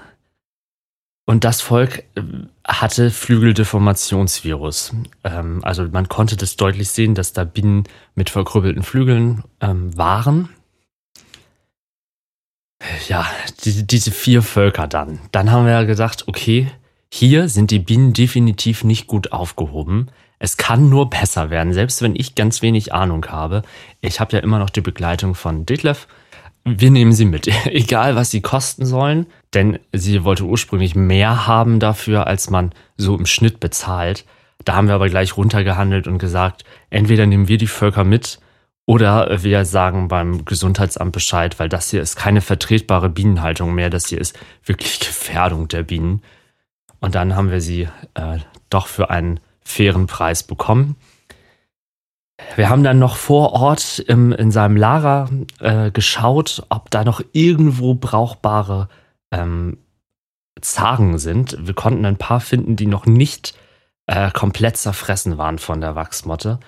Und 1.24 1.44
das 1.44 1.60
Volk 1.62 2.04
äh, 2.14 2.22
hatte 2.66 3.10
Flügeldeformationsvirus. 3.10 4.94
Ähm, 5.24 5.60
also 5.64 5.88
man 5.88 6.08
konnte 6.08 6.36
das 6.36 6.56
deutlich 6.56 6.90
sehen, 6.90 7.14
dass 7.14 7.32
da 7.32 7.44
Bienen 7.44 7.84
mit 8.14 8.28
verkrüppelten 8.28 8.82
Flügeln 8.82 9.44
ähm, 9.60 9.96
waren. 9.96 10.50
Ja, 13.08 13.26
die, 13.64 13.86
diese 13.86 14.10
vier 14.10 14.42
Völker 14.42 14.86
dann. 14.86 15.20
Dann 15.30 15.50
haben 15.50 15.66
wir 15.66 15.72
ja 15.72 15.84
gedacht, 15.84 16.24
okay, 16.26 16.68
hier 17.10 17.48
sind 17.48 17.70
die 17.70 17.78
Bienen 17.78 18.12
definitiv 18.12 18.84
nicht 18.84 19.06
gut 19.06 19.32
aufgehoben. 19.32 20.08
Es 20.38 20.56
kann 20.56 20.88
nur 20.88 21.08
besser 21.08 21.50
werden, 21.50 21.72
selbst 21.72 22.02
wenn 22.02 22.16
ich 22.16 22.34
ganz 22.34 22.62
wenig 22.62 22.92
Ahnung 22.92 23.26
habe. 23.26 23.62
Ich 24.00 24.18
habe 24.18 24.36
ja 24.36 24.42
immer 24.42 24.58
noch 24.58 24.70
die 24.70 24.80
Begleitung 24.80 25.34
von 25.34 25.66
Detlef. 25.66 26.08
Wir 26.64 26.90
nehmen 26.90 27.12
sie 27.12 27.24
mit, 27.24 27.48
egal 27.66 28.16
was 28.16 28.30
sie 28.30 28.40
kosten 28.40 28.86
sollen, 28.86 29.26
denn 29.54 29.78
sie 29.92 30.24
wollte 30.24 30.44
ursprünglich 30.44 30.94
mehr 30.94 31.46
haben 31.46 31.78
dafür, 31.78 32.26
als 32.26 32.50
man 32.50 32.72
so 32.96 33.16
im 33.16 33.26
Schnitt 33.26 33.60
bezahlt. 33.60 34.24
Da 34.64 34.74
haben 34.74 34.88
wir 34.88 34.94
aber 34.94 35.08
gleich 35.08 35.36
runtergehandelt 35.36 36.06
und 36.08 36.18
gesagt, 36.18 36.64
entweder 36.90 37.26
nehmen 37.26 37.48
wir 37.48 37.58
die 37.58 37.66
Völker 37.66 38.04
mit 38.04 38.38
oder 38.86 39.42
wir 39.42 39.64
sagen 39.64 40.08
beim 40.08 40.44
Gesundheitsamt 40.44 41.12
Bescheid, 41.12 41.58
weil 41.58 41.68
das 41.68 41.90
hier 41.90 42.02
ist 42.02 42.16
keine 42.16 42.40
vertretbare 42.40 43.08
Bienenhaltung 43.08 43.74
mehr, 43.74 43.90
das 43.90 44.06
hier 44.06 44.20
ist 44.20 44.38
wirklich 44.64 45.00
Gefährdung 45.00 45.68
der 45.68 45.82
Bienen. 45.82 46.22
Und 47.00 47.14
dann 47.14 47.34
haben 47.34 47.50
wir 47.50 47.60
sie 47.60 47.88
äh, 48.14 48.38
doch 48.70 48.86
für 48.86 49.10
einen 49.10 49.40
fairen 49.64 50.06
Preis 50.06 50.42
bekommen. 50.42 50.96
Wir 52.56 52.68
haben 52.68 52.82
dann 52.82 52.98
noch 52.98 53.16
vor 53.16 53.52
Ort 53.52 54.00
im, 54.00 54.32
in 54.32 54.50
seinem 54.50 54.76
Lager 54.76 55.28
äh, 55.60 55.90
geschaut, 55.90 56.64
ob 56.68 56.90
da 56.90 57.04
noch 57.04 57.22
irgendwo 57.32 57.94
brauchbare 57.94 58.88
ähm, 59.30 59.78
Zaren 60.60 61.18
sind. 61.18 61.56
Wir 61.60 61.74
konnten 61.74 62.04
ein 62.04 62.16
paar 62.16 62.40
finden, 62.40 62.76
die 62.76 62.86
noch 62.86 63.06
nicht 63.06 63.54
äh, 64.06 64.30
komplett 64.30 64.76
zerfressen 64.76 65.38
waren 65.38 65.58
von 65.58 65.80
der 65.80 65.94
Wachsmotte. 65.94 66.58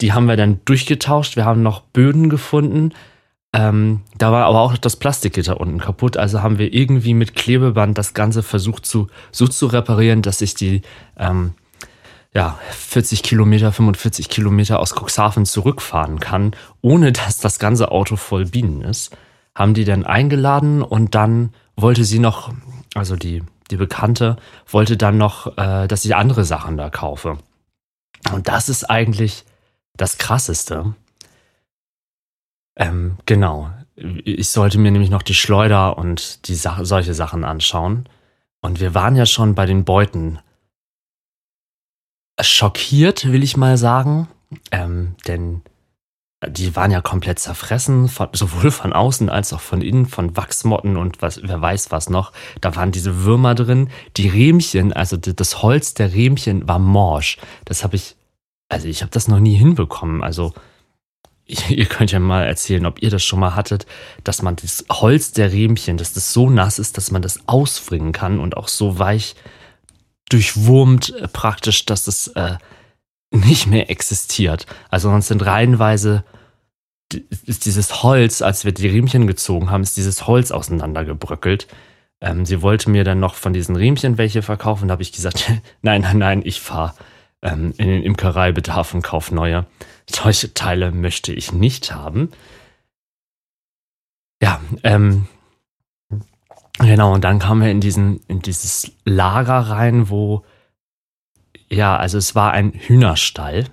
Die 0.00 0.12
haben 0.12 0.26
wir 0.26 0.36
dann 0.36 0.60
durchgetauscht. 0.64 1.36
Wir 1.36 1.44
haben 1.44 1.62
noch 1.62 1.80
Böden 1.82 2.30
gefunden, 2.30 2.92
ähm, 3.52 4.02
da 4.16 4.30
war 4.30 4.44
aber 4.46 4.60
auch 4.60 4.76
das 4.76 4.96
Plastikgitter 4.96 5.60
unten 5.60 5.78
kaputt, 5.78 6.16
also 6.16 6.40
haben 6.42 6.58
wir 6.58 6.72
irgendwie 6.72 7.14
mit 7.14 7.34
Klebeband 7.34 7.98
das 7.98 8.14
Ganze 8.14 8.44
versucht 8.44 8.86
zu, 8.86 9.08
so 9.32 9.48
zu 9.48 9.66
reparieren, 9.66 10.22
dass 10.22 10.40
ich 10.40 10.54
die 10.54 10.82
ähm, 11.16 11.54
ja, 12.32 12.58
40 12.70 13.24
Kilometer, 13.24 13.72
45 13.72 14.28
Kilometer 14.28 14.78
aus 14.78 14.94
Cuxhaven 14.94 15.46
zurückfahren 15.46 16.20
kann, 16.20 16.52
ohne 16.80 17.10
dass 17.10 17.38
das 17.38 17.58
ganze 17.58 17.90
Auto 17.90 18.14
voll 18.14 18.44
Bienen 18.44 18.82
ist. 18.82 19.16
Haben 19.56 19.74
die 19.74 19.84
dann 19.84 20.04
eingeladen 20.04 20.80
und 20.80 21.16
dann 21.16 21.52
wollte 21.74 22.04
sie 22.04 22.20
noch, 22.20 22.52
also 22.94 23.16
die, 23.16 23.42
die 23.72 23.76
Bekannte, 23.76 24.36
wollte 24.68 24.96
dann 24.96 25.18
noch, 25.18 25.58
äh, 25.58 25.88
dass 25.88 26.04
ich 26.04 26.14
andere 26.14 26.44
Sachen 26.44 26.76
da 26.76 26.88
kaufe. 26.88 27.38
Und 28.32 28.46
das 28.46 28.68
ist 28.68 28.84
eigentlich 28.84 29.44
das 30.00 30.18
Krasseste. 30.18 30.94
Ähm, 32.76 33.18
genau. 33.26 33.70
Ich 33.96 34.48
sollte 34.50 34.78
mir 34.78 34.90
nämlich 34.90 35.10
noch 35.10 35.22
die 35.22 35.34
Schleuder 35.34 35.98
und 35.98 36.48
die 36.48 36.54
Sa 36.54 36.84
solche 36.84 37.12
Sachen 37.12 37.44
anschauen. 37.44 38.08
Und 38.62 38.80
wir 38.80 38.94
waren 38.94 39.16
ja 39.16 39.26
schon 39.26 39.54
bei 39.54 39.66
den 39.66 39.84
Beuten 39.84 40.38
schockiert, 42.40 43.30
will 43.30 43.42
ich 43.42 43.56
mal 43.56 43.76
sagen. 43.76 44.28
Ähm, 44.70 45.16
denn 45.26 45.62
die 46.48 46.74
waren 46.74 46.90
ja 46.90 47.02
komplett 47.02 47.38
zerfressen, 47.38 48.08
von, 48.08 48.28
sowohl 48.32 48.70
von 48.70 48.94
außen 48.94 49.28
als 49.28 49.52
auch 49.52 49.60
von 49.60 49.82
innen, 49.82 50.06
von 50.06 50.34
Wachsmotten 50.36 50.96
und 50.96 51.20
was, 51.20 51.42
wer 51.42 51.60
weiß 51.60 51.90
was 51.90 52.08
noch. 52.08 52.32
Da 52.62 52.74
waren 52.76 52.92
diese 52.92 53.24
Würmer 53.24 53.54
drin. 53.54 53.90
Die 54.16 54.28
Rähmchen, 54.28 54.94
also 54.94 55.18
das 55.18 55.62
Holz 55.62 55.92
der 55.92 56.14
Rähmchen 56.14 56.66
war 56.66 56.78
morsch. 56.78 57.36
Das 57.66 57.84
habe 57.84 57.96
ich, 57.96 58.16
also 58.70 58.88
ich 58.88 59.02
habe 59.02 59.10
das 59.10 59.28
noch 59.28 59.40
nie 59.40 59.56
hinbekommen. 59.56 60.22
Also 60.22 60.54
ihr 61.68 61.86
könnt 61.86 62.12
ja 62.12 62.20
mal 62.20 62.44
erzählen, 62.44 62.86
ob 62.86 63.02
ihr 63.02 63.10
das 63.10 63.24
schon 63.24 63.40
mal 63.40 63.54
hattet, 63.54 63.84
dass 64.24 64.42
man 64.42 64.56
das 64.56 64.84
Holz 64.90 65.32
der 65.32 65.52
Rähmchen, 65.52 65.98
dass 65.98 66.12
das 66.12 66.32
so 66.32 66.48
nass 66.48 66.78
ist, 66.78 66.96
dass 66.96 67.10
man 67.10 67.20
das 67.20 67.40
ausfringen 67.48 68.12
kann 68.12 68.38
und 68.38 68.56
auch 68.56 68.68
so 68.68 68.98
weich 68.98 69.34
durchwurmt 70.28 71.14
äh, 71.16 71.28
praktisch, 71.28 71.84
dass 71.84 72.06
es 72.06 72.28
äh, 72.28 72.56
nicht 73.32 73.66
mehr 73.66 73.90
existiert. 73.90 74.66
Also 74.88 75.10
man 75.10 75.22
sind 75.22 75.44
reihenweise 75.44 76.24
ist 77.44 77.66
dieses 77.66 78.04
Holz, 78.04 78.40
als 78.40 78.64
wir 78.64 78.70
die 78.70 78.86
Riemchen 78.86 79.26
gezogen 79.26 79.70
haben, 79.70 79.82
ist 79.82 79.96
dieses 79.96 80.28
Holz 80.28 80.52
auseinandergebröckelt. 80.52 81.66
Ähm, 82.20 82.46
sie 82.46 82.62
wollte 82.62 82.88
mir 82.88 83.02
dann 83.02 83.18
noch 83.18 83.34
von 83.34 83.52
diesen 83.52 83.74
Riemchen 83.74 84.16
welche 84.16 84.42
verkaufen. 84.42 84.86
Da 84.86 84.92
habe 84.92 85.02
ich 85.02 85.10
gesagt, 85.10 85.50
nein, 85.82 86.02
nein, 86.02 86.18
nein, 86.18 86.42
ich 86.44 86.60
fahre 86.60 86.94
ähm, 87.42 87.74
in 87.78 87.88
den 87.88 88.02
Imkereibedarf 88.02 88.94
und 88.94 89.02
kaufe 89.02 89.34
neue. 89.34 89.66
Solche 90.08 90.54
Teile 90.54 90.92
möchte 90.92 91.32
ich 91.32 91.52
nicht 91.52 91.92
haben. 91.92 92.30
Ja, 94.42 94.60
ähm, 94.82 95.26
genau, 96.78 97.14
und 97.14 97.24
dann 97.24 97.38
kamen 97.38 97.62
wir 97.62 97.70
in, 97.70 97.80
diesen, 97.80 98.20
in 98.26 98.40
dieses 98.40 98.92
Lager 99.04 99.58
rein, 99.58 100.08
wo, 100.08 100.44
ja, 101.68 101.96
also 101.96 102.18
es 102.18 102.34
war 102.34 102.52
ein 102.52 102.72
Hühnerstall. 102.72 103.66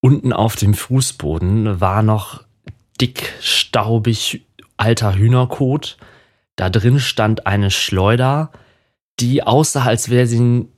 Unten 0.00 0.32
auf 0.32 0.56
dem 0.56 0.74
Fußboden 0.74 1.80
war 1.80 2.02
noch 2.02 2.44
dick, 3.00 3.32
staubig 3.40 4.46
alter 4.76 5.14
Hühnerkot. 5.14 5.96
Da 6.56 6.70
drin 6.70 7.00
stand 7.00 7.46
eine 7.46 7.70
Schleuder, 7.70 8.50
die 9.20 9.42
aussah, 9.42 9.84
als 9.84 10.08
wäre 10.10 10.26
sie 10.26 10.68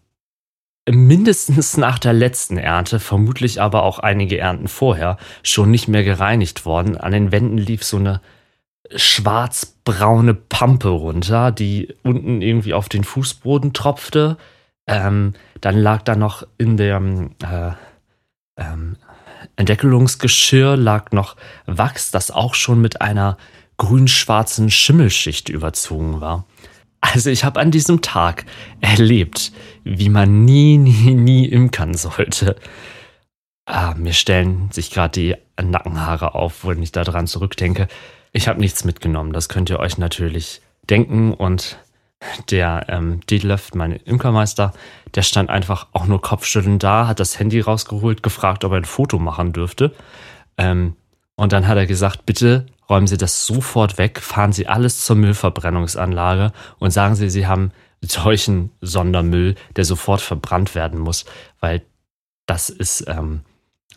mindestens 0.90 1.76
nach 1.76 1.98
der 1.98 2.12
letzten 2.12 2.58
Ernte, 2.58 3.00
vermutlich 3.00 3.60
aber 3.60 3.84
auch 3.84 3.98
einige 3.98 4.38
Ernten 4.38 4.68
vorher, 4.68 5.16
schon 5.42 5.70
nicht 5.70 5.88
mehr 5.88 6.04
gereinigt 6.04 6.66
worden. 6.66 6.96
An 6.96 7.12
den 7.12 7.32
Wänden 7.32 7.58
lief 7.58 7.84
so 7.84 7.96
eine 7.96 8.20
schwarzbraune 8.94 10.34
Pampe 10.34 10.88
runter, 10.88 11.50
die 11.50 11.94
unten 12.02 12.42
irgendwie 12.42 12.74
auf 12.74 12.88
den 12.88 13.04
Fußboden 13.04 13.72
tropfte. 13.72 14.36
Ähm, 14.86 15.32
dann 15.60 15.78
lag 15.78 16.02
da 16.02 16.16
noch 16.16 16.46
in 16.58 16.76
dem 16.76 17.30
äh, 17.42 17.72
ähm, 18.56 18.96
Entdeckelungsgeschirr 19.56 20.76
lag 20.76 21.12
noch 21.12 21.36
Wachs, 21.66 22.10
das 22.10 22.30
auch 22.30 22.54
schon 22.54 22.80
mit 22.80 23.00
einer 23.00 23.36
grün-schwarzen 23.76 24.70
Schimmelschicht 24.70 25.48
überzogen 25.48 26.20
war. 26.20 26.46
Also 27.12 27.28
ich 27.28 27.44
habe 27.44 27.60
an 27.60 27.70
diesem 27.70 28.00
Tag 28.00 28.46
erlebt, 28.80 29.52
wie 29.84 30.08
man 30.08 30.46
nie, 30.46 30.78
nie, 30.78 31.12
nie 31.12 31.44
imkern 31.44 31.92
sollte. 31.92 32.56
Ah, 33.66 33.94
mir 33.94 34.14
stellen 34.14 34.70
sich 34.72 34.90
gerade 34.90 35.20
die 35.20 35.36
Nackenhaare 35.62 36.34
auf, 36.34 36.64
wenn 36.64 36.82
ich 36.82 36.92
daran 36.92 37.26
zurückdenke. 37.26 37.88
Ich 38.32 38.48
habe 38.48 38.58
nichts 38.58 38.84
mitgenommen, 38.84 39.34
das 39.34 39.50
könnt 39.50 39.68
ihr 39.68 39.80
euch 39.80 39.98
natürlich 39.98 40.62
denken. 40.88 41.34
Und 41.34 41.76
der 42.50 42.86
ähm, 42.88 43.20
Detlef, 43.28 43.74
mein 43.74 43.92
Imkermeister, 43.92 44.72
der 45.14 45.22
stand 45.22 45.50
einfach 45.50 45.88
auch 45.92 46.06
nur 46.06 46.22
kopfschüttelnd 46.22 46.82
da, 46.82 47.06
hat 47.06 47.20
das 47.20 47.38
Handy 47.38 47.60
rausgeholt, 47.60 48.22
gefragt, 48.22 48.64
ob 48.64 48.72
er 48.72 48.78
ein 48.78 48.86
Foto 48.86 49.18
machen 49.18 49.52
dürfte. 49.52 49.94
Ähm, 50.56 50.96
und 51.36 51.52
dann 51.52 51.68
hat 51.68 51.76
er 51.76 51.86
gesagt, 51.86 52.24
bitte 52.24 52.64
räumen 52.88 53.06
Sie 53.06 53.16
das 53.16 53.46
sofort 53.46 53.98
weg, 53.98 54.20
fahren 54.20 54.52
Sie 54.52 54.66
alles 54.66 55.04
zur 55.04 55.16
Müllverbrennungsanlage 55.16 56.52
und 56.78 56.90
sagen 56.90 57.14
Sie, 57.14 57.30
Sie 57.30 57.46
haben 57.46 57.72
solchen 58.02 58.70
Sondermüll, 58.80 59.54
der 59.76 59.84
sofort 59.84 60.20
verbrannt 60.20 60.74
werden 60.74 61.00
muss, 61.00 61.24
weil 61.60 61.82
das 62.46 62.68
ist 62.68 63.04
ähm, 63.08 63.40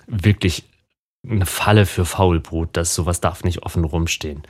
wirklich 0.08 0.64
eine 1.30 1.46
Falle 1.46 1.86
für 1.86 2.06
Faulbrut. 2.06 2.70
Das 2.74 2.96
sowas 2.96 3.20
darf 3.20 3.44
nicht 3.44 3.64
offen 3.64 3.84
rumstehen. 3.84 4.44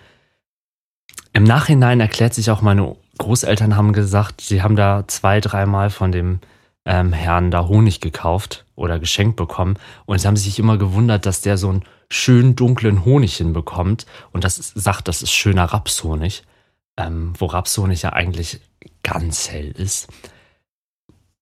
Im 1.34 1.44
Nachhinein 1.44 2.00
erklärt 2.00 2.34
sich 2.34 2.52
auch, 2.52 2.62
meine 2.62 2.96
Großeltern 3.18 3.76
haben 3.76 3.94
gesagt, 3.94 4.42
sie 4.42 4.62
haben 4.62 4.76
da 4.76 5.06
zwei, 5.08 5.40
dreimal 5.40 5.90
von 5.90 6.12
dem 6.12 6.40
ähm, 6.86 7.14
Herrn 7.14 7.52
da 7.52 7.68
Honig 7.68 8.00
gekauft 8.00 8.66
oder 8.76 9.00
geschenkt 9.00 9.36
bekommen 9.36 9.78
und 10.06 10.20
sie 10.20 10.28
haben 10.28 10.38
sich 10.38 10.60
immer 10.60 10.78
gewundert, 10.78 11.26
dass 11.26 11.42
der 11.42 11.58
so 11.58 11.72
ein 11.72 11.84
schön 12.12 12.56
dunklen 12.56 13.06
Honig 13.06 13.38
hinbekommt 13.38 14.06
und 14.32 14.44
das 14.44 14.60
ist, 14.60 14.74
sagt, 14.76 15.08
das 15.08 15.22
ist 15.22 15.32
schöner 15.32 15.66
Rapshonig, 15.66 16.44
ähm, 16.98 17.34
wo 17.38 17.46
Rapshonig 17.46 18.02
ja 18.02 18.14
eigentlich 18.14 18.62
ganz 19.04 19.50
hell 19.50 19.72
ist. 19.72 20.08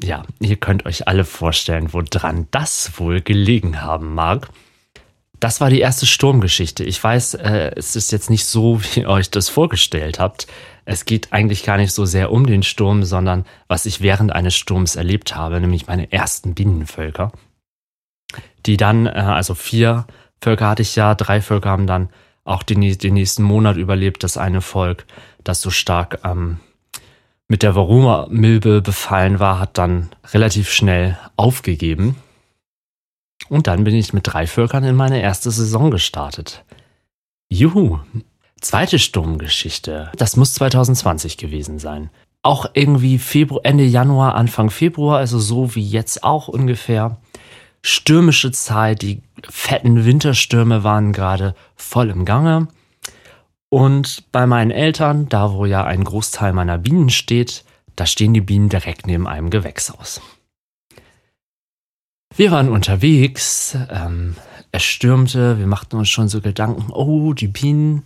Ja, 0.02 0.24
ihr 0.40 0.58
könnt 0.58 0.86
euch 0.86 1.08
alle 1.08 1.24
vorstellen, 1.24 1.94
woran 1.94 2.48
das 2.52 3.00
wohl 3.00 3.22
gelegen 3.22 3.82
haben 3.82 4.14
mag. 4.14 4.50
Das 5.40 5.62
war 5.62 5.70
die 5.70 5.80
erste 5.80 6.06
Sturmgeschichte. 6.06 6.84
Ich 6.84 7.02
weiß, 7.02 7.36
äh, 7.36 7.72
es 7.76 7.96
ist 7.96 8.12
jetzt 8.12 8.30
nicht 8.30 8.46
so, 8.46 8.82
wie 8.84 9.02
ihr 9.02 9.10
euch 9.10 9.30
das 9.30 9.50
vorgestellt 9.50 10.20
habt. 10.20 10.48
Es 10.86 11.06
geht 11.06 11.34
eigentlich 11.34 11.64
gar 11.64 11.78
nicht 11.78 11.94
so 11.94 12.06
sehr 12.06 12.32
um 12.32 12.46
den 12.46 12.64
Sturm, 12.64 13.04
sondern 13.04 13.46
was 13.68 13.86
ich 13.86 14.02
während 14.02 14.32
eines 14.32 14.56
Sturms 14.56 14.96
erlebt 14.96 15.36
habe, 15.36 15.60
nämlich 15.60 15.88
meine 15.88 16.12
ersten 16.12 16.54
Bienenvölker. 16.54 17.32
Die 18.66 18.78
dann, 18.78 19.06
äh, 19.06 19.12
also 19.12 19.56
vier 19.56 20.08
Völker 20.42 20.70
hatte 20.70 20.82
ich 20.82 20.96
ja, 20.96 21.16
drei 21.16 21.42
Völker 21.42 21.70
haben 21.70 21.88
dann 21.88 22.10
auch 22.44 22.64
den, 22.64 22.82
den 22.98 23.14
nächsten 23.14 23.44
Monat 23.44 23.78
überlebt. 23.78 24.24
Das 24.24 24.38
eine 24.38 24.62
Volk, 24.62 25.06
das 25.44 25.62
so 25.62 25.70
stark 25.70 26.20
ähm, 26.24 26.60
mit 27.48 27.64
der 27.64 27.76
Varroa-Milbe 27.76 28.82
befallen 28.82 29.40
war, 29.40 29.60
hat 29.60 29.78
dann 29.78 30.10
relativ 30.34 30.72
schnell 30.72 31.18
aufgegeben. 31.36 32.16
Und 33.50 33.68
dann 33.68 33.84
bin 33.84 33.96
ich 33.96 34.14
mit 34.14 34.28
drei 34.28 34.48
Völkern 34.48 34.84
in 34.84 34.96
meine 34.96 35.22
erste 35.22 35.52
Saison 35.52 35.92
gestartet. 35.92 36.64
Juhu! 37.50 38.00
Zweite 38.62 38.98
Sturmgeschichte. 38.98 40.12
Das 40.18 40.38
muss 40.38 40.56
2020 40.56 41.38
gewesen 41.38 41.78
sein. 41.78 42.10
Auch 42.42 42.68
irgendwie 42.74 43.20
Februar, 43.20 43.62
Ende 43.64 43.84
Januar, 43.84 44.36
Anfang 44.36 44.72
Februar, 44.72 45.18
also 45.18 45.40
so 45.40 45.76
wie 45.76 45.88
jetzt 45.88 46.24
auch 46.24 46.48
ungefähr. 46.48 47.18
Stürmische 47.88 48.52
Zeit, 48.52 49.04
die 49.04 49.22
fetten 49.48 50.06
Winterstürme 50.06 50.84
waren 50.84 51.14
gerade 51.14 51.54
voll 51.76 52.10
im 52.10 52.26
Gange. 52.26 52.68
Und 53.70 54.24
bei 54.32 54.48
meinen 54.48 54.72
Eltern, 54.72 55.30
da 55.30 55.54
wo 55.54 55.68
ja 55.68 55.84
ein 55.84 56.04
Großteil 56.04 56.52
meiner 56.52 56.80
Bienen 56.80 57.12
steht, 57.12 57.64
da 57.96 58.08
stehen 58.08 58.34
die 58.34 58.42
Bienen 58.42 58.70
direkt 58.70 59.06
neben 59.06 59.28
einem 59.28 59.52
Gewächshaus. 59.52 60.20
Wir 62.36 62.50
waren 62.50 62.70
unterwegs, 62.70 63.78
ähm, 63.92 64.36
es 64.72 64.82
stürmte, 64.82 65.60
wir 65.60 65.68
machten 65.68 65.96
uns 65.98 66.10
schon 66.10 66.28
so 66.28 66.42
Gedanken, 66.42 66.92
oh, 66.92 67.34
die 67.34 67.50
Bienen, 67.50 68.02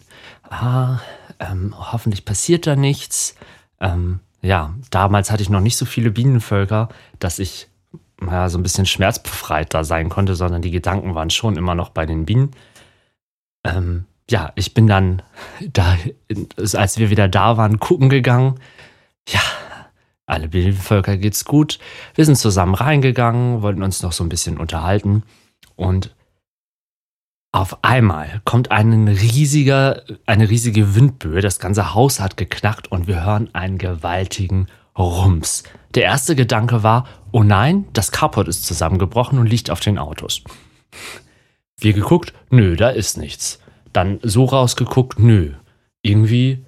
ah, 0.49 0.99
ähm, 1.39 1.73
hoffentlich 1.77 2.25
passiert 2.25 2.67
da 2.67 2.75
nichts. 2.75 3.33
Ähm, 3.79 4.19
ja, 4.41 4.75
damals 4.91 5.31
hatte 5.31 5.41
ich 5.41 5.49
noch 5.49 5.61
nicht 5.61 5.77
so 5.77 5.85
viele 5.85 6.11
Bienenvölker, 6.11 6.89
dass 7.19 7.39
ich 7.39 7.69
ja, 8.25 8.49
so 8.49 8.57
ein 8.57 8.63
bisschen 8.63 8.85
schmerzbefreit 8.85 9.73
da 9.73 9.83
sein 9.83 10.09
konnte, 10.09 10.35
sondern 10.35 10.61
die 10.61 10.71
Gedanken 10.71 11.15
waren 11.15 11.29
schon 11.29 11.55
immer 11.57 11.75
noch 11.75 11.89
bei 11.89 12.05
den 12.05 12.25
Bienen. 12.25 12.51
Ähm, 13.63 14.05
ja, 14.29 14.51
ich 14.55 14.73
bin 14.73 14.87
dann 14.87 15.21
da, 15.73 15.97
als 16.73 16.97
wir 16.97 17.09
wieder 17.09 17.27
da 17.27 17.57
waren, 17.57 17.79
gucken 17.79 18.09
gegangen. 18.09 18.59
Ja, 19.27 19.41
alle 20.25 20.47
Bienenvölker 20.47 21.17
geht's 21.17 21.45
gut. 21.45 21.79
Wir 22.15 22.25
sind 22.25 22.35
zusammen 22.35 22.75
reingegangen, 22.75 23.61
wollten 23.61 23.83
uns 23.83 24.01
noch 24.03 24.11
so 24.11 24.23
ein 24.23 24.29
bisschen 24.29 24.57
unterhalten 24.57 25.23
und 25.75 26.15
auf 27.51 27.83
einmal 27.83 28.41
kommt 28.45 28.69
ein 28.69 29.07
riesiger, 29.07 30.03
eine 30.27 30.49
riesige 30.49 30.93
Windböe. 30.93 31.41
Das 31.41 31.59
ganze 31.59 31.95
Haus 31.95 32.19
hat 32.19 32.37
geknackt 32.37 32.91
und 32.91 33.07
wir 33.07 33.25
hören 33.25 33.49
einen 33.53 33.79
gewaltigen 33.79 34.67
Rums. 34.95 35.63
Der 35.95 36.03
erste 36.03 36.35
Gedanke 36.35 36.83
war, 36.83 37.07
oh 37.31 37.43
nein, 37.43 37.85
das 37.93 38.11
Carport 38.11 38.47
ist 38.47 38.65
zusammengebrochen 38.65 39.39
und 39.39 39.47
liegt 39.47 39.69
auf 39.69 39.79
den 39.79 39.97
Autos. 39.97 40.43
Wir 41.77 41.93
geguckt, 41.93 42.33
nö, 42.49 42.75
da 42.75 42.89
ist 42.89 43.17
nichts. 43.17 43.59
Dann 43.93 44.19
so 44.21 44.45
rausgeguckt, 44.45 45.19
nö, 45.19 45.53
irgendwie, 46.01 46.65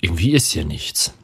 irgendwie 0.00 0.32
ist 0.32 0.50
hier 0.52 0.64
nichts. 0.64 1.14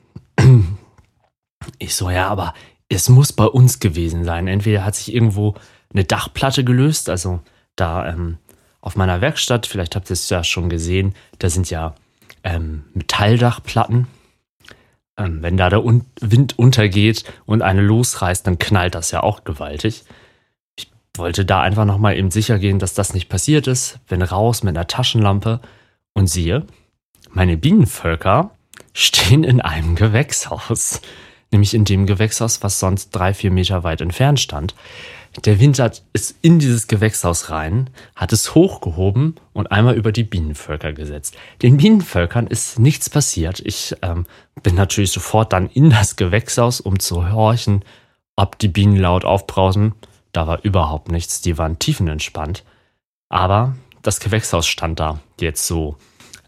Ich 1.78 1.94
so, 1.94 2.10
ja, 2.10 2.28
aber 2.28 2.52
es 2.88 3.08
muss 3.08 3.32
bei 3.32 3.46
uns 3.46 3.80
gewesen 3.80 4.24
sein. 4.24 4.48
Entweder 4.48 4.84
hat 4.84 4.94
sich 4.96 5.14
irgendwo 5.14 5.54
eine 5.92 6.04
Dachplatte 6.04 6.64
gelöst, 6.64 7.08
also 7.08 7.40
da 7.76 8.06
ähm, 8.08 8.38
auf 8.80 8.96
meiner 8.96 9.20
Werkstatt, 9.20 9.66
vielleicht 9.66 9.96
habt 9.96 10.10
ihr 10.10 10.14
es 10.14 10.28
ja 10.28 10.44
schon 10.44 10.68
gesehen, 10.68 11.14
da 11.38 11.48
sind 11.48 11.70
ja 11.70 11.94
ähm, 12.42 12.84
Metalldachplatten. 12.92 14.06
Ähm, 15.16 15.42
wenn 15.42 15.56
da 15.56 15.68
der 15.70 15.84
Un 15.84 16.04
Wind 16.20 16.58
untergeht 16.58 17.24
und 17.46 17.62
eine 17.62 17.82
losreißt, 17.82 18.46
dann 18.46 18.58
knallt 18.58 18.94
das 18.94 19.10
ja 19.10 19.22
auch 19.22 19.44
gewaltig. 19.44 20.04
Ich 20.76 20.90
wollte 21.16 21.44
da 21.44 21.60
einfach 21.60 21.84
nochmal 21.84 22.16
eben 22.16 22.30
sicher 22.30 22.58
gehen, 22.58 22.78
dass 22.78 22.94
das 22.94 23.14
nicht 23.14 23.28
passiert 23.28 23.66
ist. 23.66 24.00
Bin 24.08 24.22
raus 24.22 24.62
mit 24.62 24.76
einer 24.76 24.86
Taschenlampe 24.86 25.60
und 26.14 26.28
siehe, 26.28 26.66
meine 27.30 27.56
Bienenvölker 27.56 28.50
stehen 28.92 29.44
in 29.44 29.60
einem 29.60 29.94
Gewächshaus 29.96 31.00
nämlich 31.54 31.72
in 31.72 31.84
dem 31.84 32.04
Gewächshaus, 32.04 32.62
was 32.62 32.80
sonst 32.80 33.10
drei, 33.10 33.32
vier 33.32 33.52
Meter 33.52 33.84
weit 33.84 34.00
entfernt 34.02 34.40
stand. 34.40 34.74
Der 35.42 35.58
Wind 35.58 35.80
hat, 35.80 36.02
ist 36.12 36.36
in 36.42 36.60
dieses 36.60 36.86
Gewächshaus 36.86 37.50
rein, 37.50 37.90
hat 38.14 38.32
es 38.32 38.54
hochgehoben 38.54 39.34
und 39.52 39.72
einmal 39.72 39.96
über 39.96 40.12
die 40.12 40.22
Bienenvölker 40.22 40.92
gesetzt. 40.92 41.36
Den 41.60 41.76
Bienenvölkern 41.76 42.46
ist 42.46 42.78
nichts 42.78 43.10
passiert. 43.10 43.60
Ich 43.60 43.96
ähm, 44.02 44.26
bin 44.62 44.76
natürlich 44.76 45.10
sofort 45.10 45.52
dann 45.52 45.68
in 45.68 45.90
das 45.90 46.14
Gewächshaus, 46.14 46.80
um 46.80 47.00
zu 47.00 47.32
horchen, 47.32 47.84
ob 48.36 48.58
die 48.58 48.68
Bienen 48.68 48.96
laut 48.96 49.24
aufbrausen. 49.24 49.94
Da 50.32 50.46
war 50.46 50.64
überhaupt 50.64 51.10
nichts, 51.10 51.40
die 51.40 51.58
waren 51.58 51.80
tiefenentspannt. 51.80 52.64
Aber 53.28 53.74
das 54.02 54.20
Gewächshaus 54.20 54.68
stand 54.68 55.00
da 55.00 55.18
jetzt 55.40 55.66
so 55.66 55.96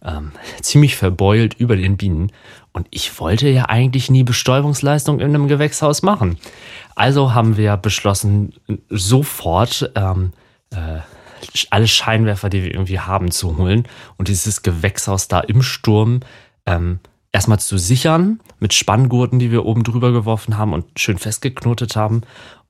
ähm, 0.04 0.30
ziemlich 0.62 0.94
verbeult 0.96 1.54
über 1.54 1.76
den 1.76 1.96
Bienen. 1.96 2.30
Und 2.72 2.86
ich 2.90 3.18
wollte 3.20 3.48
ja 3.48 3.68
eigentlich 3.68 4.10
nie 4.10 4.22
Bestäubungsleistung 4.22 5.20
in 5.20 5.28
einem 5.28 5.48
Gewächshaus 5.48 6.02
machen. 6.02 6.38
Also 6.96 7.34
haben 7.34 7.56
wir 7.56 7.76
beschlossen, 7.76 8.54
sofort 8.88 9.92
ähm, 9.94 10.32
äh, 10.70 11.00
alle 11.70 11.86
Scheinwerfer, 11.86 12.48
die 12.48 12.64
wir 12.64 12.72
irgendwie 12.72 12.98
haben, 12.98 13.30
zu 13.30 13.58
holen 13.58 13.86
und 14.16 14.28
dieses 14.28 14.62
Gewächshaus 14.62 15.28
da 15.28 15.40
im 15.40 15.62
Sturm 15.62 16.20
ähm, 16.64 16.98
erstmal 17.32 17.60
zu 17.60 17.76
sichern 17.76 18.40
mit 18.60 18.72
Spanngurten, 18.72 19.38
die 19.38 19.50
wir 19.50 19.66
oben 19.66 19.84
drüber 19.84 20.10
geworfen 20.10 20.56
haben 20.56 20.72
und 20.72 20.98
schön 20.98 21.18
festgeknotet 21.18 21.96
haben. 21.96 22.22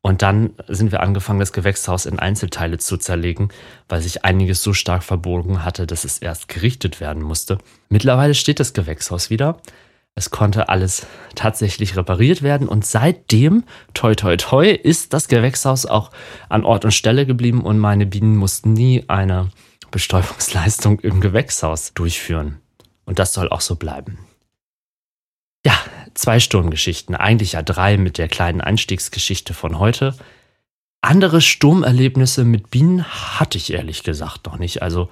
Und 0.02 0.22
dann 0.22 0.50
sind 0.66 0.90
wir 0.90 1.00
angefangen, 1.00 1.40
das 1.40 1.52
Gewächshaus 1.52 2.04
in 2.04 2.18
Einzelteile 2.18 2.78
zu 2.78 2.96
zerlegen, 2.96 3.50
weil 3.88 4.00
sich 4.00 4.24
einiges 4.24 4.60
so 4.60 4.72
stark 4.72 5.04
verbogen 5.04 5.64
hatte, 5.64 5.86
dass 5.86 6.04
es 6.04 6.18
erst 6.18 6.48
gerichtet 6.48 7.00
werden 7.00 7.22
musste. 7.22 7.58
Mittlerweile 7.88 8.34
steht 8.34 8.58
das 8.58 8.72
Gewächshaus 8.72 9.30
wieder. 9.30 9.58
Es 10.18 10.30
konnte 10.30 10.70
alles 10.70 11.06
tatsächlich 11.34 11.94
repariert 11.94 12.40
werden 12.40 12.68
und 12.68 12.86
seitdem, 12.86 13.64
toi 13.92 14.14
toi 14.14 14.36
toi, 14.38 14.70
ist 14.70 15.12
das 15.12 15.28
Gewächshaus 15.28 15.84
auch 15.84 16.10
an 16.48 16.64
Ort 16.64 16.86
und 16.86 16.92
Stelle 16.92 17.26
geblieben 17.26 17.60
und 17.60 17.78
meine 17.78 18.06
Bienen 18.06 18.34
mussten 18.34 18.72
nie 18.72 19.04
eine 19.08 19.50
Bestäubungsleistung 19.90 21.00
im 21.00 21.20
Gewächshaus 21.20 21.92
durchführen. 21.92 22.62
Und 23.04 23.18
das 23.18 23.34
soll 23.34 23.50
auch 23.50 23.60
so 23.60 23.76
bleiben. 23.76 24.18
Ja, 25.66 25.78
zwei 26.14 26.40
Sturmgeschichten, 26.40 27.14
eigentlich 27.14 27.52
ja 27.52 27.62
drei 27.62 27.98
mit 27.98 28.16
der 28.16 28.28
kleinen 28.28 28.62
Einstiegsgeschichte 28.62 29.52
von 29.52 29.78
heute. 29.78 30.16
Andere 31.02 31.42
Sturmerlebnisse 31.42 32.44
mit 32.44 32.70
Bienen 32.70 33.04
hatte 33.04 33.58
ich 33.58 33.70
ehrlich 33.70 34.02
gesagt 34.02 34.46
noch 34.46 34.58
nicht. 34.58 34.80
Also 34.80 35.10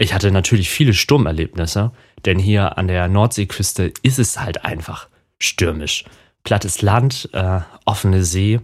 ich 0.00 0.14
hatte 0.14 0.30
natürlich 0.30 0.70
viele 0.70 0.94
Sturmerlebnisse, 0.94 1.92
denn 2.24 2.38
hier 2.38 2.78
an 2.78 2.88
der 2.88 3.06
Nordseeküste 3.06 3.92
ist 4.02 4.18
es 4.18 4.40
halt 4.40 4.64
einfach 4.64 5.08
stürmisch. 5.38 6.06
Plattes 6.42 6.80
Land, 6.80 7.28
äh, 7.34 7.60
offene 7.84 8.24
See, 8.24 8.60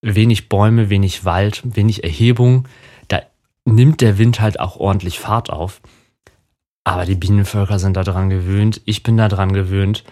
wenig 0.00 0.48
Bäume, 0.48 0.90
wenig 0.90 1.24
Wald, 1.24 1.62
wenig 1.64 2.02
Erhebung. 2.02 2.66
Da 3.06 3.22
nimmt 3.64 4.00
der 4.00 4.18
Wind 4.18 4.40
halt 4.40 4.58
auch 4.58 4.74
ordentlich 4.74 5.20
Fahrt 5.20 5.50
auf. 5.50 5.80
Aber 6.82 7.04
die 7.04 7.14
Bienenvölker 7.14 7.78
sind 7.78 7.96
daran 7.96 8.28
gewöhnt, 8.28 8.80
ich 8.84 9.04
bin 9.04 9.16
daran 9.16 9.52
gewöhnt. 9.52 10.02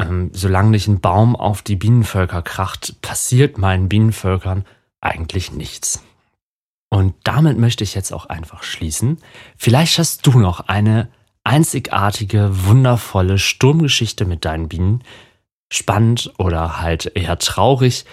Ähm, 0.00 0.30
solange 0.32 0.70
nicht 0.70 0.88
ein 0.88 1.00
Baum 1.00 1.36
auf 1.36 1.62
die 1.62 1.76
Bienenvölker 1.76 2.42
kracht, 2.42 3.00
passiert 3.02 3.56
meinen 3.56 3.88
Bienenvölkern 3.88 4.64
eigentlich 5.00 5.52
nichts. 5.52 6.02
Und 6.92 7.14
damit 7.24 7.56
möchte 7.56 7.84
ich 7.84 7.94
jetzt 7.94 8.12
auch 8.12 8.26
einfach 8.26 8.62
schließen. 8.62 9.16
Vielleicht 9.56 9.98
hast 9.98 10.26
du 10.26 10.38
noch 10.38 10.68
eine 10.68 11.08
einzigartige, 11.42 12.50
wundervolle 12.66 13.38
Sturmgeschichte 13.38 14.26
mit 14.26 14.44
deinen 14.44 14.68
Bienen. 14.68 15.02
Spannend 15.72 16.34
oder 16.36 16.82
halt 16.82 17.10
eher 17.14 17.38
traurig. 17.38 18.04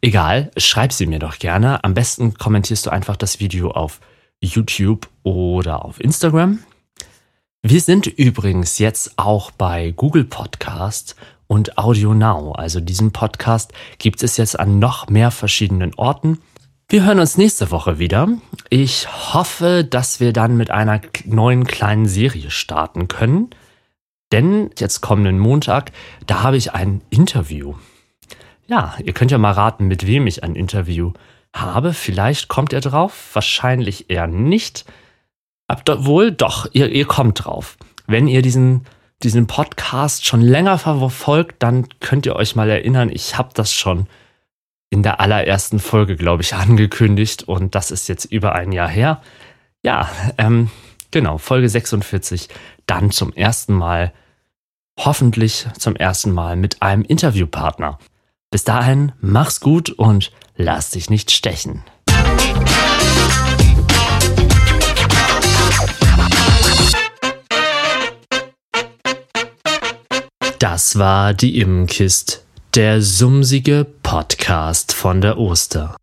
Egal, 0.00 0.52
schreib 0.56 0.92
sie 0.92 1.06
mir 1.06 1.18
doch 1.18 1.40
gerne. 1.40 1.82
Am 1.82 1.94
besten 1.94 2.34
kommentierst 2.34 2.86
du 2.86 2.90
einfach 2.90 3.16
das 3.16 3.40
Video 3.40 3.72
auf 3.72 3.98
YouTube 4.40 5.08
oder 5.24 5.84
auf 5.84 5.98
Instagram. 6.00 6.60
Wir 7.62 7.80
sind 7.80 8.06
übrigens 8.06 8.78
jetzt 8.78 9.18
auch 9.18 9.50
bei 9.50 9.90
Google 9.90 10.24
Podcast 10.24 11.16
und 11.48 11.78
Audio 11.78 12.14
Now. 12.14 12.52
Also 12.52 12.78
diesen 12.78 13.10
Podcast 13.10 13.72
gibt 13.98 14.22
es 14.22 14.36
jetzt 14.36 14.56
an 14.56 14.78
noch 14.78 15.08
mehr 15.08 15.32
verschiedenen 15.32 15.94
Orten. 15.94 16.38
Wir 16.90 17.04
hören 17.04 17.20
uns 17.20 17.36
nächste 17.36 17.70
Woche 17.70 17.98
wieder. 17.98 18.28
Ich 18.70 19.08
hoffe, 19.34 19.84
dass 19.84 20.20
wir 20.20 20.32
dann 20.32 20.56
mit 20.56 20.70
einer 20.70 21.02
neuen 21.26 21.66
kleinen 21.66 22.06
Serie 22.06 22.50
starten 22.50 23.08
können. 23.08 23.50
Denn 24.32 24.70
jetzt 24.78 25.02
kommenden 25.02 25.38
Montag, 25.38 25.92
da 26.26 26.42
habe 26.42 26.56
ich 26.56 26.72
ein 26.72 27.02
Interview. 27.10 27.74
Ja, 28.68 28.94
ihr 29.04 29.12
könnt 29.12 29.30
ja 29.30 29.36
mal 29.36 29.52
raten, 29.52 29.86
mit 29.86 30.06
wem 30.06 30.26
ich 30.26 30.42
ein 30.42 30.54
Interview 30.54 31.12
habe. 31.54 31.92
Vielleicht 31.92 32.48
kommt 32.48 32.72
ihr 32.72 32.80
drauf, 32.80 33.32
wahrscheinlich 33.34 34.08
eher 34.08 34.26
nicht. 34.26 34.86
Obwohl, 35.68 36.32
doch, 36.32 36.70
ihr, 36.72 36.88
ihr 36.90 37.04
kommt 37.04 37.44
drauf. 37.44 37.76
Wenn 38.06 38.28
ihr 38.28 38.40
diesen, 38.40 38.86
diesen 39.22 39.46
Podcast 39.46 40.24
schon 40.24 40.40
länger 40.40 40.78
verfolgt, 40.78 41.62
dann 41.62 41.86
könnt 42.00 42.24
ihr 42.24 42.34
euch 42.34 42.56
mal 42.56 42.70
erinnern, 42.70 43.10
ich 43.12 43.36
habe 43.36 43.50
das 43.52 43.74
schon 43.74 44.06
in 44.90 45.02
der 45.02 45.20
allerersten 45.20 45.78
Folge, 45.78 46.16
glaube 46.16 46.42
ich, 46.42 46.54
angekündigt 46.54 47.44
und 47.44 47.74
das 47.74 47.90
ist 47.90 48.08
jetzt 48.08 48.24
über 48.26 48.54
ein 48.54 48.72
Jahr 48.72 48.88
her. 48.88 49.22
Ja, 49.82 50.08
ähm, 50.38 50.70
genau, 51.10 51.38
Folge 51.38 51.68
46, 51.68 52.48
dann 52.86 53.10
zum 53.10 53.32
ersten 53.32 53.74
Mal, 53.74 54.12
hoffentlich 54.98 55.66
zum 55.78 55.94
ersten 55.94 56.32
Mal 56.32 56.56
mit 56.56 56.82
einem 56.82 57.02
Interviewpartner. 57.02 57.98
Bis 58.50 58.64
dahin, 58.64 59.12
mach's 59.20 59.60
gut 59.60 59.90
und 59.90 60.32
lass 60.56 60.90
dich 60.90 61.10
nicht 61.10 61.30
stechen. 61.30 61.84
Das 70.58 70.98
war 70.98 71.34
die 71.34 71.60
Immenkist, 71.60 72.44
der 72.78 73.02
sumsige 73.02 73.84
Podcast 74.04 74.92
von 74.92 75.20
der 75.20 75.36
Oster. 75.36 75.96